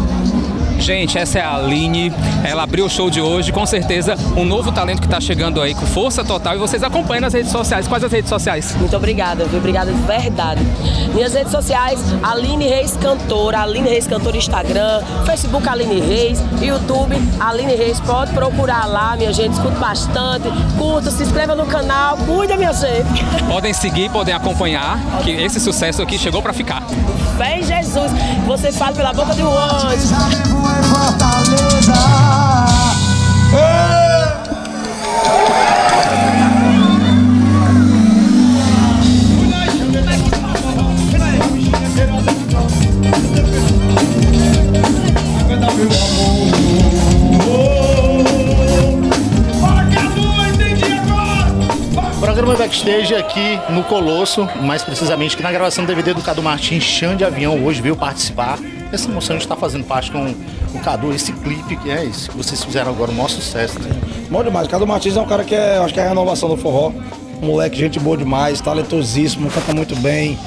Gente, 0.80 1.18
essa 1.18 1.40
é 1.40 1.42
a 1.42 1.56
Aline. 1.56 2.14
Ela 2.44 2.64
abriu 2.64 2.86
o 2.86 2.90
show 2.90 3.10
de 3.10 3.22
hoje. 3.22 3.52
Com 3.52 3.66
certeza, 3.66 4.16
um 4.36 4.46
novo 4.46 4.72
talento 4.72 5.00
que 5.00 5.08
está 5.08 5.20
chegando 5.20 5.62
aí 5.62 5.74
com 5.74 5.86
força 5.86 6.24
total. 6.24 6.56
E 6.56 6.58
vocês 6.58 6.84
acompanham 6.84 7.22
nas 7.22 7.34
redes 7.34 7.52
sociais. 7.52 7.88
Quais 7.88 8.04
as 8.04 8.12
redes 8.12 8.30
sociais? 8.30 8.76
Muito 8.78 8.96
obrigada, 8.96 9.46
viu? 9.46 9.60
Obrigada 9.60 9.92
de 9.92 10.02
verdade. 10.02 10.62
Minhas 11.14 11.34
redes 11.34 11.52
sociais, 11.52 12.00
Aline 12.22 12.68
Reis 12.68 12.98
Cantora, 12.98 13.62
Aline 13.62 13.90
Reis 13.90 14.06
Cantora 14.06 14.38
Instagram, 14.38 15.02
Facebook 15.26 15.68
Aline 15.68 16.02
Reis, 16.02 16.44
YouTube 16.62 17.16
Aline 17.40 17.76
Reis. 17.76 18.00
Pode 18.02 18.32
procurar 18.34 18.86
lá, 18.86 19.16
minha 19.16 19.34
gente. 19.34 19.54
Escuta 19.54 19.80
bastante, 19.80 20.48
curta, 20.78 21.10
se 21.10 21.24
inscreva 21.24 21.56
no 21.56 21.66
canal. 21.66 22.18
Cuida, 22.18 22.58
minha 22.58 22.74
gente. 22.74 23.26
Podem 23.48 23.74
seguir, 23.74 24.10
podem 24.10 24.34
acompanhar, 24.34 25.00
que 25.24 25.32
esse 25.32 25.60
sucesso 25.60 26.02
aqui 26.02 26.18
chegou 26.18 26.42
para 26.42 26.52
ficar. 26.52 26.84
Fé 27.38 27.60
em 27.60 27.64
Jesus. 27.64 28.12
Você 28.46 28.72
fala 28.72 28.94
pela 28.94 29.14
boca 29.14 29.34
de 29.34 29.44
um 29.44 29.58
anjo. 29.58 30.65
Fortaleza. 30.84 32.26
Programa 52.20 52.56
Backstage 52.56 53.16
aqui 53.16 53.60
no 53.70 53.84
Colosso, 53.84 54.48
mais 54.62 54.84
precisamente 54.84 55.38
que 55.38 55.44
na 55.44 55.52
gravação 55.52 55.84
do 55.84 55.88
DVD 55.88 56.14
do 56.14 56.22
Cadu 56.22 56.42
Martins, 56.42 56.84
Chão 56.84 57.16
de 57.16 57.24
Avião, 57.24 57.64
hoje 57.64 57.82
veio 57.82 57.96
participar. 57.96 58.58
Essa 58.92 59.10
emoção 59.10 59.38
estar 59.38 59.56
fazendo 59.56 59.84
parte 59.84 60.12
com 60.12 60.34
o 60.74 60.80
Cadu, 60.80 61.14
esse 61.14 61.34
clipe 61.34 61.76
que 61.76 61.90
é 61.90 62.04
isso 62.04 62.30
que 62.30 62.38
vocês 62.38 62.64
fizeram 62.64 62.92
agora, 62.92 63.12
um 63.12 63.16
maior 63.16 63.30
sucesso. 63.30 63.80
Né? 63.80 63.90
Bom 64.30 64.44
demais. 64.44 64.68
Cadu 64.68 64.86
Martins 64.88 65.18
é 65.18 65.22
um 65.22 65.26
cara 65.26 65.44
que 65.44 65.56
é, 65.56 65.78
acho 65.78 65.94
que 65.94 66.00
é 66.00 66.04
a 66.04 66.10
renovação 66.10 66.50
do 66.50 66.58
forró. 66.58 66.92
Um 67.42 67.48
moleque, 67.48 67.78
gente 67.78 68.00
boa 68.00 68.16
demais, 68.16 68.62
talentosíssimo, 68.62 69.50
canta 69.50 69.74
muito 69.74 69.96
bem. 69.98 70.38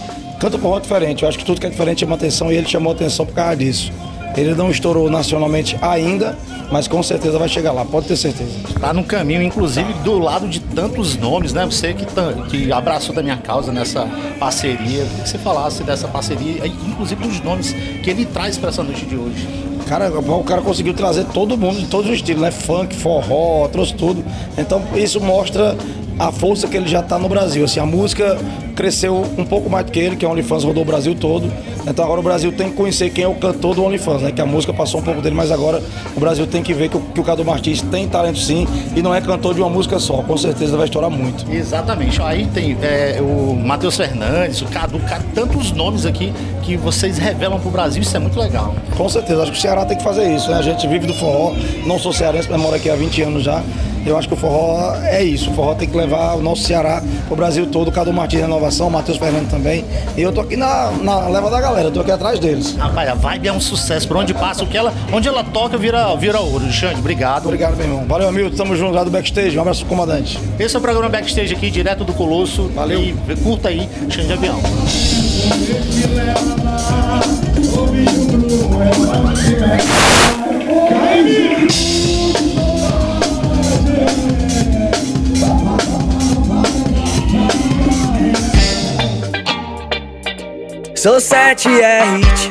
Canta 0.40 0.58
forró 0.58 0.78
diferente. 0.78 1.22
Eu 1.22 1.28
acho 1.28 1.38
que 1.38 1.44
tudo 1.44 1.60
que 1.60 1.66
é 1.66 1.70
diferente 1.70 2.00
chama 2.00 2.14
atenção 2.14 2.52
e 2.52 2.56
ele 2.56 2.68
chamou 2.68 2.92
atenção 2.92 3.26
por 3.26 3.34
causa 3.34 3.56
disso. 3.56 3.92
Ele 4.36 4.54
não 4.54 4.70
estourou 4.70 5.10
nacionalmente 5.10 5.76
ainda, 5.80 6.36
mas 6.70 6.86
com 6.86 7.02
certeza 7.02 7.38
vai 7.38 7.48
chegar 7.48 7.72
lá, 7.72 7.84
pode 7.84 8.06
ter 8.06 8.16
certeza. 8.16 8.50
Tá 8.80 8.92
no 8.92 9.02
caminho, 9.04 9.42
inclusive, 9.42 9.92
do 10.04 10.18
lado 10.18 10.46
de 10.48 10.60
tantos 10.60 11.16
nomes, 11.16 11.52
né? 11.52 11.64
Você 11.64 11.94
que, 11.94 12.06
que 12.48 12.72
abraçou 12.72 13.14
da 13.14 13.22
minha 13.22 13.36
causa 13.36 13.72
nessa 13.72 14.06
parceria. 14.38 14.78
Queria 14.78 15.04
que 15.04 15.28
você 15.28 15.38
falasse 15.38 15.82
dessa 15.82 16.08
parceria, 16.08 16.66
inclusive 16.66 17.26
dos 17.26 17.40
nomes 17.40 17.72
que 18.02 18.10
ele 18.10 18.24
traz 18.24 18.56
para 18.56 18.70
essa 18.70 18.82
noite 18.82 19.04
de 19.06 19.16
hoje. 19.16 19.46
Cara, 19.86 20.10
o 20.10 20.44
cara 20.44 20.60
conseguiu 20.60 20.92
trazer 20.92 21.24
todo 21.26 21.56
mundo 21.56 21.80
de 21.80 21.86
todos 21.86 22.10
os 22.10 22.16
estilos, 22.16 22.42
né? 22.42 22.50
Funk, 22.50 22.94
forró, 22.94 23.68
trouxe 23.68 23.94
tudo. 23.94 24.24
Então 24.56 24.82
isso 24.94 25.20
mostra 25.20 25.76
a 26.18 26.32
força 26.32 26.66
que 26.66 26.76
ele 26.76 26.88
já 26.88 27.00
está 27.00 27.18
no 27.18 27.28
Brasil. 27.28 27.64
Assim, 27.64 27.80
a 27.80 27.86
música 27.86 28.38
cresceu 28.74 29.24
um 29.36 29.44
pouco 29.44 29.70
mais 29.70 29.86
do 29.86 29.92
que 29.92 29.98
ele, 29.98 30.16
que 30.16 30.24
é 30.24 30.28
o 30.28 30.32
OnlyFans 30.32 30.64
rodou 30.64 30.82
o 30.82 30.86
Brasil 30.86 31.14
todo. 31.14 31.50
Então 31.86 32.04
agora 32.04 32.20
o 32.20 32.22
Brasil 32.22 32.52
tem 32.52 32.70
que 32.70 32.76
conhecer 32.76 33.10
quem 33.10 33.24
é 33.24 33.28
o 33.28 33.34
cantor 33.34 33.74
do 33.74 33.84
OnlyFans, 33.84 34.22
né? 34.22 34.32
Que 34.32 34.40
a 34.40 34.46
música 34.46 34.72
passou 34.72 35.00
um 35.00 35.02
pouco 35.02 35.20
dele, 35.20 35.34
mas 35.34 35.50
agora 35.50 35.82
o 36.16 36.20
Brasil 36.20 36.46
tem 36.46 36.62
que 36.62 36.74
ver 36.74 36.88
que 36.88 36.96
o, 36.96 37.00
que 37.00 37.20
o 37.20 37.24
Cadu 37.24 37.44
Martins 37.44 37.82
tem 37.82 38.08
talento 38.08 38.38
sim 38.38 38.66
e 38.94 39.02
não 39.02 39.14
é 39.14 39.20
cantor 39.20 39.54
de 39.54 39.60
uma 39.60 39.70
música 39.70 39.98
só. 39.98 40.22
Com 40.22 40.36
certeza 40.36 40.76
vai 40.76 40.86
estourar 40.86 41.10
muito. 41.10 41.50
Exatamente. 41.50 42.20
Aí 42.22 42.46
tem 42.46 42.76
é, 42.82 43.18
o 43.20 43.54
Matheus 43.54 43.96
Fernandes, 43.96 44.60
o 44.62 44.66
Cadu, 44.66 45.00
tantos 45.34 45.72
nomes 45.72 46.04
aqui 46.04 46.32
que 46.62 46.76
vocês 46.76 47.18
revelam 47.18 47.58
pro 47.58 47.70
Brasil, 47.70 48.02
isso 48.02 48.16
é 48.16 48.20
muito 48.20 48.38
legal. 48.38 48.74
Com 48.96 49.08
certeza, 49.08 49.42
acho 49.42 49.52
que 49.52 49.58
o 49.58 49.60
Ceará 49.60 49.84
tem 49.84 49.96
que 49.96 50.04
fazer 50.04 50.32
isso, 50.34 50.50
né? 50.50 50.58
A 50.58 50.62
gente 50.62 50.86
vive 50.86 51.06
do 51.06 51.14
forró, 51.14 51.54
não 51.86 51.98
sou 51.98 52.12
cearense, 52.12 52.48
mas 52.50 52.60
moro 52.60 52.76
aqui 52.76 52.90
há 52.90 52.94
20 52.94 53.22
anos 53.22 53.42
já. 53.42 53.62
Eu 54.06 54.16
acho 54.16 54.28
que 54.28 54.34
o 54.34 54.36
forró 54.36 54.94
é 55.04 55.22
isso. 55.22 55.50
O 55.50 55.54
forró 55.54 55.74
tem 55.74 55.88
que 55.88 55.96
levar 55.96 56.34
o 56.34 56.42
nosso 56.42 56.62
Ceará 56.62 57.02
o 57.30 57.36
Brasil 57.36 57.66
todo. 57.66 57.90
Cadu 57.92 58.12
Martins 58.12 58.40
Renovação, 58.40 58.90
Matheus 58.90 59.18
Fernando 59.18 59.50
também. 59.50 59.84
E 60.16 60.22
eu 60.22 60.32
tô 60.32 60.40
aqui 60.40 60.56
na, 60.56 60.90
na 61.02 61.28
leva 61.28 61.50
da 61.50 61.60
galera, 61.60 61.88
eu 61.88 61.92
tô 61.92 62.00
aqui 62.00 62.10
atrás 62.10 62.38
deles. 62.38 62.74
Rapaz, 62.76 63.08
a 63.08 63.14
vibe 63.14 63.48
é 63.48 63.52
um 63.52 63.60
sucesso. 63.60 64.06
Por 64.06 64.16
onde 64.16 64.34
passa, 64.34 64.64
o 64.64 64.66
que 64.66 64.76
ela, 64.76 64.92
onde 65.12 65.28
ela 65.28 65.44
toca, 65.44 65.76
vira, 65.76 66.14
vira 66.16 66.40
ouro. 66.40 66.70
Xande, 66.70 67.00
obrigado. 67.00 67.46
Obrigado, 67.46 67.76
meu 67.76 67.86
irmão. 67.86 68.04
Valeu, 68.06 68.32
Milton. 68.32 68.56
Tamo 68.56 68.76
junto 68.76 68.94
lá 68.94 69.04
do 69.04 69.10
backstage. 69.10 69.56
Um 69.56 69.60
abraço 69.60 69.80
pro 69.80 69.88
comandante. 69.96 70.38
Esse 70.58 70.76
é 70.76 70.78
o 70.78 70.82
programa 70.82 71.08
Backstage 71.08 71.54
aqui, 71.54 71.70
direto 71.70 72.04
do 72.04 72.12
Colosso. 72.12 72.68
Valeu. 72.74 73.00
E 73.00 73.14
curta 73.42 73.68
aí, 73.68 73.88
Xande 74.08 74.32
Avião. 74.32 74.58
Sou 90.98 91.20
7 91.20 91.68
é 91.80 92.00
hit. 92.16 92.50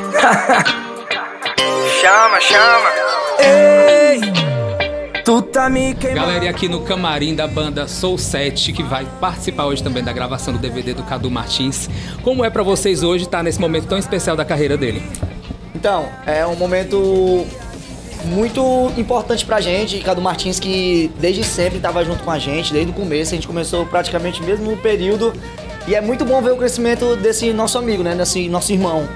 chama, 2.00 2.40
chama. 2.40 2.88
Ei, 3.38 4.20
tu 5.22 5.42
tá 5.42 5.68
me 5.68 5.94
queimando. 5.94 6.22
Galera, 6.22 6.46
e 6.46 6.48
aqui 6.48 6.66
no 6.66 6.80
camarim 6.80 7.34
da 7.34 7.46
banda 7.46 7.86
Soul 7.86 8.16
7, 8.16 8.72
que 8.72 8.82
vai 8.82 9.06
participar 9.20 9.66
hoje 9.66 9.82
também 9.82 10.02
da 10.02 10.14
gravação 10.14 10.54
do 10.54 10.58
DVD 10.58 10.94
do 10.94 11.02
Cadu 11.02 11.30
Martins. 11.30 11.90
Como 12.22 12.42
é 12.42 12.48
pra 12.48 12.62
vocês 12.62 13.02
hoje 13.02 13.24
estar 13.24 13.42
nesse 13.42 13.60
momento 13.60 13.86
tão 13.86 13.98
especial 13.98 14.34
da 14.34 14.46
carreira 14.46 14.78
dele? 14.78 15.02
Então, 15.74 16.08
é 16.24 16.46
um 16.46 16.56
momento 16.56 17.46
muito 18.24 18.90
importante 18.96 19.44
pra 19.44 19.60
gente, 19.60 19.98
Cadu 19.98 20.22
Martins, 20.22 20.58
que 20.58 21.12
desde 21.20 21.44
sempre 21.44 21.76
estava 21.76 22.02
junto 22.02 22.24
com 22.24 22.30
a 22.30 22.38
gente, 22.38 22.72
desde 22.72 22.92
o 22.92 22.94
começo, 22.94 23.34
a 23.34 23.36
gente 23.36 23.46
começou 23.46 23.84
praticamente 23.84 24.42
mesmo 24.42 24.70
no 24.70 24.76
período. 24.78 25.34
E 25.88 25.94
é 25.94 26.02
muito 26.02 26.22
bom 26.22 26.42
ver 26.42 26.52
o 26.52 26.56
crescimento 26.56 27.16
desse 27.16 27.50
nosso 27.50 27.78
amigo, 27.78 28.02
né? 28.02 28.14
Desse 28.14 28.46
nosso 28.46 28.70
irmão. 28.70 29.08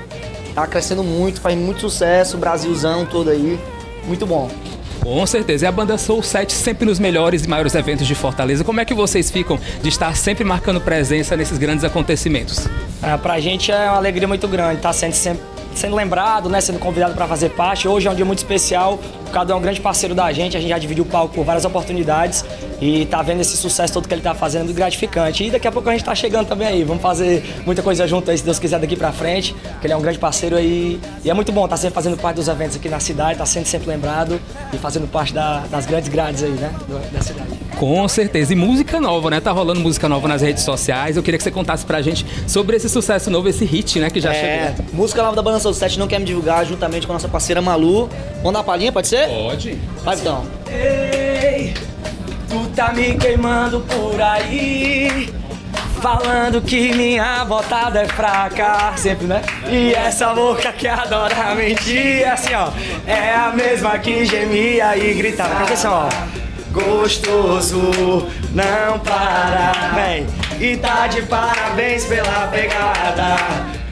Tá 0.55 0.67
crescendo 0.67 1.05
muito, 1.05 1.39
faz 1.39 1.55
muito 1.55 1.81
sucesso, 1.81 2.39
Brasilzão 2.39 3.05
todo 3.05 3.29
aí. 3.29 3.61
Muito 4.07 4.27
bom. 4.27 4.51
Com 5.03 5.27
certeza. 5.27 5.67
E 5.67 5.69
a 5.69 5.73
banda 5.73 5.99
Soul 5.99 6.23
7 6.23 6.51
sempre 6.51 6.87
nos 6.87 6.99
melhores 6.99 7.45
e 7.45 7.49
maiores 7.49 7.75
eventos 7.75 8.07
de 8.07 8.15
Fortaleza. 8.15 8.65
Como 8.65 8.81
é 8.81 8.87
que 8.87 8.95
vocês 8.95 9.31
ficam 9.31 9.59
de 9.83 9.89
estar 9.91 10.17
sempre 10.17 10.45
marcando 10.45 10.81
presença 10.81 11.37
nesses 11.37 11.59
grandes 11.59 11.85
acontecimentos? 11.85 12.67
É, 13.03 13.19
pra 13.19 13.39
gente 13.39 13.71
é 13.71 13.91
uma 13.91 13.99
alegria 13.99 14.27
muito 14.27 14.49
grande 14.49 14.77
estar 14.77 14.95
sendo 14.95 15.13
sempre 15.13 15.43
sendo 15.75 15.97
lembrado, 15.97 16.49
né, 16.49 16.61
sendo 16.61 16.79
convidado 16.79 17.15
para 17.15 17.27
fazer 17.27 17.51
parte. 17.51 17.89
Hoje 17.89 18.09
é 18.09 18.11
um 18.11 18.15
dia 18.15 18.25
muito 18.25 18.39
especial. 18.39 18.99
O 19.27 19.31
Cadu 19.31 19.53
é 19.53 19.57
um 19.57 19.61
grande 19.61 19.81
parceiro 19.81 20.15
da 20.15 20.33
gente, 20.33 20.57
a 20.57 20.61
gente 20.61 20.71
já 20.71 20.79
dividiu 20.79 21.05
o 21.05 21.07
palco 21.07 21.35
por 21.35 21.45
várias 21.45 21.65
oportunidades 21.65 22.45
e 22.81 23.07
tá 23.07 23.23
vendo 23.23 23.41
esse 23.41 23.57
sucesso 23.57 23.95
todo 23.95 24.07
que 24.07 24.15
ele 24.15 24.21
tá 24.21 24.35
fazendo, 24.35 24.65
muito 24.65 24.77
gratificante. 24.77 25.45
E 25.45 25.51
daqui 25.51 25.67
a 25.67 25.73
pouco 25.73 25.89
a 25.89 25.93
gente 25.93 26.05
tá 26.05 26.15
chegando 26.15 26.47
também 26.47 26.67
aí. 26.67 26.85
Vamos 26.85 27.03
fazer 27.03 27.43
muita 27.65 27.83
coisa 27.83 28.07
junto 28.07 28.31
aí, 28.31 28.37
se 28.37 28.45
Deus 28.45 28.59
quiser, 28.59 28.79
daqui 28.79 28.97
para 28.97 29.13
frente, 29.13 29.55
que 29.81 29.87
ele 29.87 29.95
é 29.95 29.97
um 29.97 30.03
grande 30.03 30.19
parceiro 30.19 30.57
aí. 30.57 31.01
E 31.25 31.31
é 31.31 31.35
muito 31.35 31.53
bom 31.53 31.65
estar 31.65 31.77
tá 31.77 31.81
sempre 31.81 31.95
fazendo 31.95 32.17
parte 32.17 32.37
dos 32.37 32.49
eventos 32.49 32.77
aqui 32.77 32.89
na 32.89 33.01
cidade, 33.01 33.39
tá 33.39 33.47
sendo 33.47 33.67
sempre 33.67 33.89
lembrado 33.89 34.41
e 34.73 34.79
fazendo 34.79 35.07
parte 35.09 35.33
da, 35.33 35.61
das 35.71 35.87
grandes 35.87 36.09
grades 36.09 36.43
aí, 36.43 36.51
né, 36.51 36.75
da 37.13 37.21
cidade. 37.21 37.62
Com 37.83 38.07
certeza. 38.07 38.53
E 38.53 38.57
música 38.57 39.01
nova, 39.01 39.29
né? 39.29 39.41
Tá 39.41 39.51
rolando 39.51 39.81
música 39.81 40.09
nova 40.09 40.29
nas 40.29 40.41
redes 40.41 40.63
sociais. 40.63 41.17
Eu 41.17 41.23
queria 41.23 41.37
que 41.37 41.43
você 41.43 41.51
contasse 41.51 41.85
pra 41.85 42.01
gente 42.01 42.25
sobre 42.47 42.77
esse 42.77 42.89
sucesso 42.89 43.29
novo, 43.29 43.49
esse 43.49 43.65
hit, 43.65 43.99
né, 43.99 44.09
que 44.09 44.21
já 44.21 44.33
é, 44.33 44.73
chegou. 44.73 44.87
Música 44.93 45.21
nova 45.21 45.35
da 45.35 45.43
Banda 45.43 45.59
Soul 45.59 45.75
7 45.75 45.99
não 45.99 46.07
quer 46.07 46.21
me 46.21 46.25
divulgar 46.25 46.65
juntamente 46.65 47.09
com 47.09 47.13
a 47.13 47.17
nossa 47.17 47.27
parceira 47.27 47.61
Malu. 47.61 48.09
Vamos 48.37 48.53
dar 48.53 48.61
uma 48.61 48.63
palhinha, 48.63 48.93
pode 48.93 49.09
ser? 49.09 49.27
Pode. 49.27 49.77
Vai 50.05 50.15
então. 50.15 50.47
Ei, 50.71 51.75
tu 52.49 52.69
tá 52.69 52.93
me 52.93 53.17
queimando 53.17 53.81
por 53.81 54.23
aí. 54.23 55.29
Falando 56.01 56.63
que 56.63 56.95
minha 56.95 57.45
botada 57.45 58.03
é 58.03 58.07
fraca. 58.07 58.93
Sempre, 58.97 59.27
né? 59.27 59.43
E 59.69 59.93
essa 59.93 60.33
boca 60.33 60.73
que 60.73 60.87
adora 60.87 61.53
mentir, 61.57 62.31
assim, 62.31 62.55
ó. 62.55 62.71
É 63.05 63.35
a 63.35 63.51
mesma 63.51 63.99
que 63.99 64.25
gemia 64.25 64.97
e 64.97 65.15
gritava. 65.15 65.57
Presta 65.57 65.65
atenção, 65.65 66.09
ó. 66.09 66.42
Gostoso, 66.73 68.27
não 68.55 68.99
para, 69.01 69.93
vem. 69.95 70.27
E 70.59 70.77
tá 70.79 71.07
de 71.07 71.21
parabéns 71.23 72.07
pela 72.07 72.47
pegada. 72.49 73.37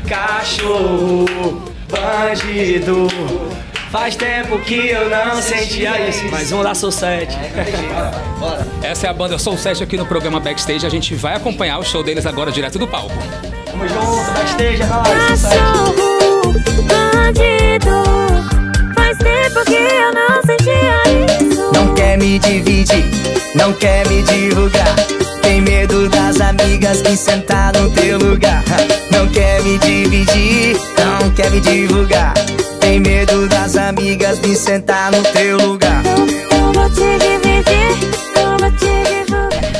Cachorro, 0.08 1.62
bandido. 1.90 3.06
Faz 3.90 4.16
tempo 4.16 4.58
que 4.60 4.88
eu 4.88 5.10
não 5.10 5.42
sentia 5.42 6.08
isso. 6.08 6.24
Mais 6.30 6.52
um 6.52 6.62
da 6.62 6.74
Soul 6.74 6.92
7. 6.92 7.36
Essa 8.82 9.08
é 9.08 9.10
a 9.10 9.12
banda 9.12 9.38
Soul 9.38 9.58
7 9.58 9.82
aqui 9.82 9.96
no 9.96 10.06
programa 10.06 10.40
Backstage. 10.40 10.86
A 10.86 10.90
gente 10.90 11.14
vai 11.14 11.34
acompanhar 11.34 11.78
o 11.78 11.84
show 11.84 12.02
deles 12.02 12.24
agora 12.24 12.50
direto 12.50 12.78
do 12.78 12.86
palco. 12.86 13.14
Tamo 13.66 13.86
junto, 13.86 14.32
backstage, 14.32 14.82
é 14.82 14.86
nóis, 14.86 15.40
Soul 15.40 15.50
7. 15.50 15.58
Cachorro, 15.58 16.54
bandido. 16.88 18.19
Tempo 19.22 19.64
que 19.64 19.74
eu 19.74 20.12
não 20.12 20.42
sentia 20.46 21.46
isso. 21.50 21.72
Não 21.72 21.94
quer 21.94 22.18
me 22.18 22.38
dividir, 22.38 23.04
não 23.54 23.72
quer 23.74 24.06
me 24.08 24.22
divulgar. 24.22 24.94
Tem 25.42 25.60
medo 25.60 26.08
das 26.08 26.40
amigas 26.40 27.02
que 27.02 27.16
sentar 27.16 27.72
no 27.74 27.90
teu 27.90 28.18
lugar. 28.18 28.62
Não 29.10 29.26
quer 29.28 29.62
me 29.62 29.78
dividir, 29.78 30.76
não 30.98 31.30
quer 31.30 31.50
me 31.50 31.60
divulgar. 31.60 32.34
Tem 32.80 33.00
medo 33.00 33.46
das 33.48 33.76
amigas 33.76 34.40
de 34.40 34.54
sentar 34.56 35.12
no 35.12 35.22
teu 35.22 35.56
lugar. 35.58 36.02
Eu 36.06 36.72
vou 36.72 36.90
te 36.90 37.18
dividir, 37.18 38.10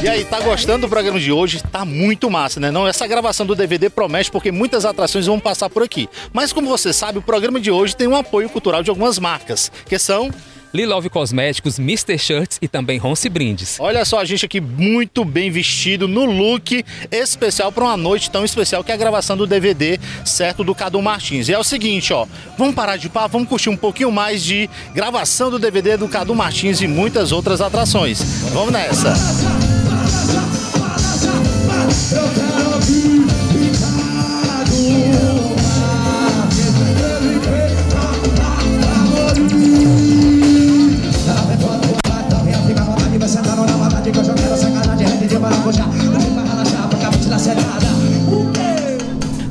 E 0.02 0.08
aí, 0.08 0.24
tá 0.24 0.40
gostando 0.40 0.86
do 0.86 0.88
programa 0.88 1.20
de 1.20 1.30
hoje? 1.30 1.62
Tá 1.62 1.84
muito 1.84 2.30
massa, 2.30 2.58
né? 2.58 2.70
Não, 2.70 2.88
essa 2.88 3.06
gravação 3.06 3.44
do 3.44 3.54
DVD 3.54 3.90
promete 3.90 4.30
porque 4.30 4.50
muitas 4.50 4.86
atrações 4.86 5.26
vão 5.26 5.38
passar 5.38 5.68
por 5.68 5.82
aqui. 5.82 6.08
Mas 6.32 6.54
como 6.54 6.66
você 6.68 6.90
sabe, 6.90 7.18
o 7.18 7.22
programa 7.22 7.60
de 7.60 7.70
hoje 7.70 7.94
tem 7.94 8.08
um 8.08 8.16
apoio 8.16 8.48
cultural 8.48 8.82
de 8.82 8.88
algumas 8.88 9.18
marcas, 9.18 9.70
que 9.86 9.98
são 9.98 10.30
Lilove 10.72 11.10
Cosméticos, 11.10 11.78
Mr. 11.78 12.16
Shirts 12.16 12.58
e 12.62 12.68
também 12.68 12.96
Ronce 12.98 13.28
Brindes. 13.28 13.76
Olha 13.78 14.02
só 14.06 14.20
a 14.20 14.24
gente 14.24 14.46
aqui 14.46 14.58
muito 14.58 15.22
bem 15.22 15.50
vestido 15.50 16.08
no 16.08 16.24
look 16.24 16.82
especial 17.10 17.70
para 17.70 17.84
uma 17.84 17.96
noite 17.96 18.30
tão 18.30 18.42
especial 18.42 18.82
que 18.82 18.90
é 18.90 18.94
a 18.94 18.98
gravação 18.98 19.36
do 19.36 19.46
DVD, 19.46 20.00
certo, 20.24 20.64
do 20.64 20.74
Cadu 20.74 21.02
Martins. 21.02 21.50
E 21.50 21.52
é 21.52 21.58
o 21.58 21.64
seguinte, 21.64 22.10
ó, 22.14 22.26
vamos 22.56 22.74
parar 22.74 22.96
de 22.96 23.10
papo, 23.10 23.32
vamos 23.32 23.48
curtir 23.50 23.68
um 23.68 23.76
pouquinho 23.76 24.10
mais 24.10 24.42
de 24.42 24.70
gravação 24.94 25.50
do 25.50 25.58
DVD 25.58 25.98
do 25.98 26.08
Cadu 26.08 26.34
Martins 26.34 26.80
e 26.80 26.86
muitas 26.86 27.32
outras 27.32 27.60
atrações. 27.60 28.22
Vamos 28.52 28.72
nessa. 28.72 29.12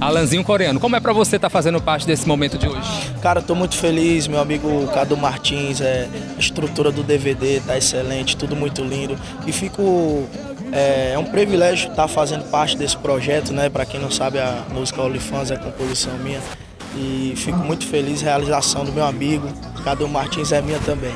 Alanzinho 0.10 0.44
Coreano, 0.44 0.80
como 0.80 0.96
é 0.96 1.00
pra 1.00 1.14
você 1.14 1.36
estar 1.36 1.50
fazendo 1.50 1.80
parte 1.80 2.08
desse 2.08 2.28
momento 2.28 2.58
de 2.58 2.68
hoje? 2.68 2.90
Cara, 3.22 3.42
tô 3.42 3.54
muito 3.54 3.76
feliz, 3.76 4.28
meu 4.28 4.40
amigo 4.40 4.88
Cadu 4.94 5.16
Martins, 5.16 5.82
é, 5.82 6.08
a 6.36 6.40
estrutura 6.40 6.92
do 6.92 7.04
DVD 7.04 7.60
tá 7.60 7.78
excelente, 7.78 8.36
tudo 8.36 8.56
muito 8.56 8.84
lindo. 8.84 9.16
E 9.46 9.52
fico. 9.52 10.28
É, 10.72 11.14
é 11.14 11.20
um 11.20 11.26
privilégio 11.26 11.90
estar 11.90 12.08
fazendo 12.08 12.50
parte 12.50 12.78
desse 12.78 12.98
projeto, 12.98 13.54
né? 13.54 13.70
Para 13.70 13.86
quem 13.86 14.00
não 14.00 14.12
sabe, 14.12 14.40
a 14.40 14.66
música 14.72 15.02
OnlyFans 15.02 15.52
é 15.52 15.58
composição 15.58 16.14
minha. 16.18 16.40
E 16.96 17.34
fico 17.36 17.58
muito 17.60 17.86
feliz, 17.86 18.22
realização 18.22 18.84
do 18.84 18.92
meu 18.92 19.06
amigo, 19.06 19.48
Cadu 19.84 20.08
Martins 20.08 20.52
é 20.52 20.62
minha 20.62 20.80
também. 20.80 21.14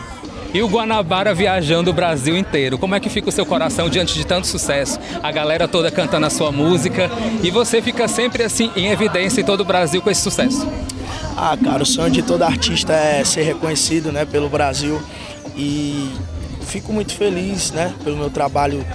E 0.54 0.62
o 0.62 0.68
Guanabara 0.68 1.34
viajando 1.34 1.90
o 1.90 1.94
Brasil 1.94 2.38
inteiro. 2.38 2.78
Como 2.78 2.94
é 2.94 3.00
que 3.00 3.10
fica 3.10 3.30
o 3.30 3.32
seu 3.32 3.44
coração 3.44 3.90
diante 3.90 4.14
de 4.14 4.24
tanto 4.24 4.46
sucesso? 4.46 5.00
A 5.24 5.32
galera 5.32 5.68
toda 5.68 5.90
cantando 5.90 6.28
a 6.28 6.30
sua 6.30 6.52
música 6.52 7.10
e 7.42 7.50
você 7.50 7.82
fica 7.82 8.08
sempre 8.08 8.44
assim 8.44 8.72
em 8.76 8.90
evidência 8.90 9.42
em 9.42 9.44
todo 9.44 9.62
o 9.62 9.66
Brasil 9.66 10.00
com 10.00 10.12
esse 10.12 10.22
sucesso. 10.22 10.68
Ah, 11.36 11.58
cara, 11.62 11.82
o 11.82 11.86
sonho 11.86 12.12
de 12.12 12.22
todo 12.22 12.44
artista 12.44 12.94
é 12.94 13.24
ser 13.24 13.42
reconhecido, 13.42 14.12
né, 14.12 14.26
pelo 14.26 14.48
Brasil 14.48 15.02
e 15.58 16.12
fico 16.62 16.94
muito 16.94 17.16
feliz, 17.16 17.72
né, 17.72 17.92
pelo 18.04 18.16
meu 18.16 18.30
trabalho. 18.30 18.86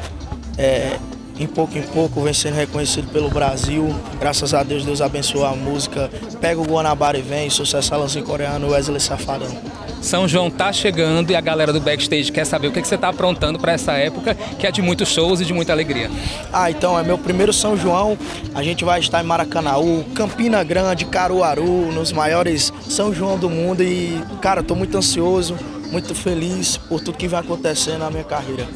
É, 0.58 0.98
em 1.38 1.46
pouco 1.46 1.78
em 1.78 1.82
pouco 1.82 2.20
vem 2.20 2.34
sendo 2.34 2.56
reconhecido 2.56 3.10
pelo 3.12 3.30
Brasil. 3.30 3.94
Graças 4.18 4.52
a 4.52 4.62
Deus, 4.64 4.84
Deus 4.84 5.00
abençoa 5.00 5.50
a 5.50 5.54
música. 5.54 6.10
Pega 6.40 6.60
o 6.60 6.64
Guanabara 6.64 7.16
e 7.16 7.22
vem, 7.22 7.48
sucesso 7.48 7.94
Alanzinho 7.94 8.24
Coreano, 8.24 8.70
Wesley 8.70 9.00
Safadão. 9.00 9.56
São 10.00 10.28
João 10.28 10.50
tá 10.50 10.72
chegando 10.72 11.30
e 11.30 11.36
a 11.36 11.40
galera 11.40 11.72
do 11.72 11.80
backstage 11.80 12.30
quer 12.30 12.44
saber 12.44 12.68
o 12.68 12.72
que, 12.72 12.80
que 12.80 12.88
você 12.88 12.96
tá 12.96 13.08
aprontando 13.08 13.58
para 13.58 13.72
essa 13.72 13.92
época, 13.92 14.34
que 14.58 14.66
é 14.66 14.70
de 14.70 14.80
muitos 14.80 15.08
shows 15.08 15.40
e 15.40 15.44
de 15.44 15.52
muita 15.52 15.72
alegria. 15.72 16.10
Ah, 16.52 16.70
então 16.70 16.98
é 16.98 17.02
meu 17.02 17.18
primeiro 17.18 17.52
São 17.52 17.76
João. 17.76 18.16
A 18.54 18.62
gente 18.62 18.84
vai 18.84 19.00
estar 19.00 19.22
em 19.22 19.26
Maracanaú, 19.26 20.04
Campina 20.14 20.62
Grande, 20.62 21.04
Caruaru, 21.04 21.92
nos 21.92 22.12
maiores 22.12 22.72
São 22.88 23.12
João 23.12 23.36
do 23.36 23.50
mundo 23.50 23.82
e, 23.82 24.20
cara, 24.40 24.62
tô 24.62 24.74
muito 24.74 24.96
ansioso, 24.96 25.56
muito 25.90 26.14
feliz 26.14 26.76
por 26.76 27.00
tudo 27.00 27.16
que 27.16 27.26
vai 27.28 27.40
acontecer 27.40 27.96
na 27.98 28.10
minha 28.10 28.24
carreira. 28.24 28.66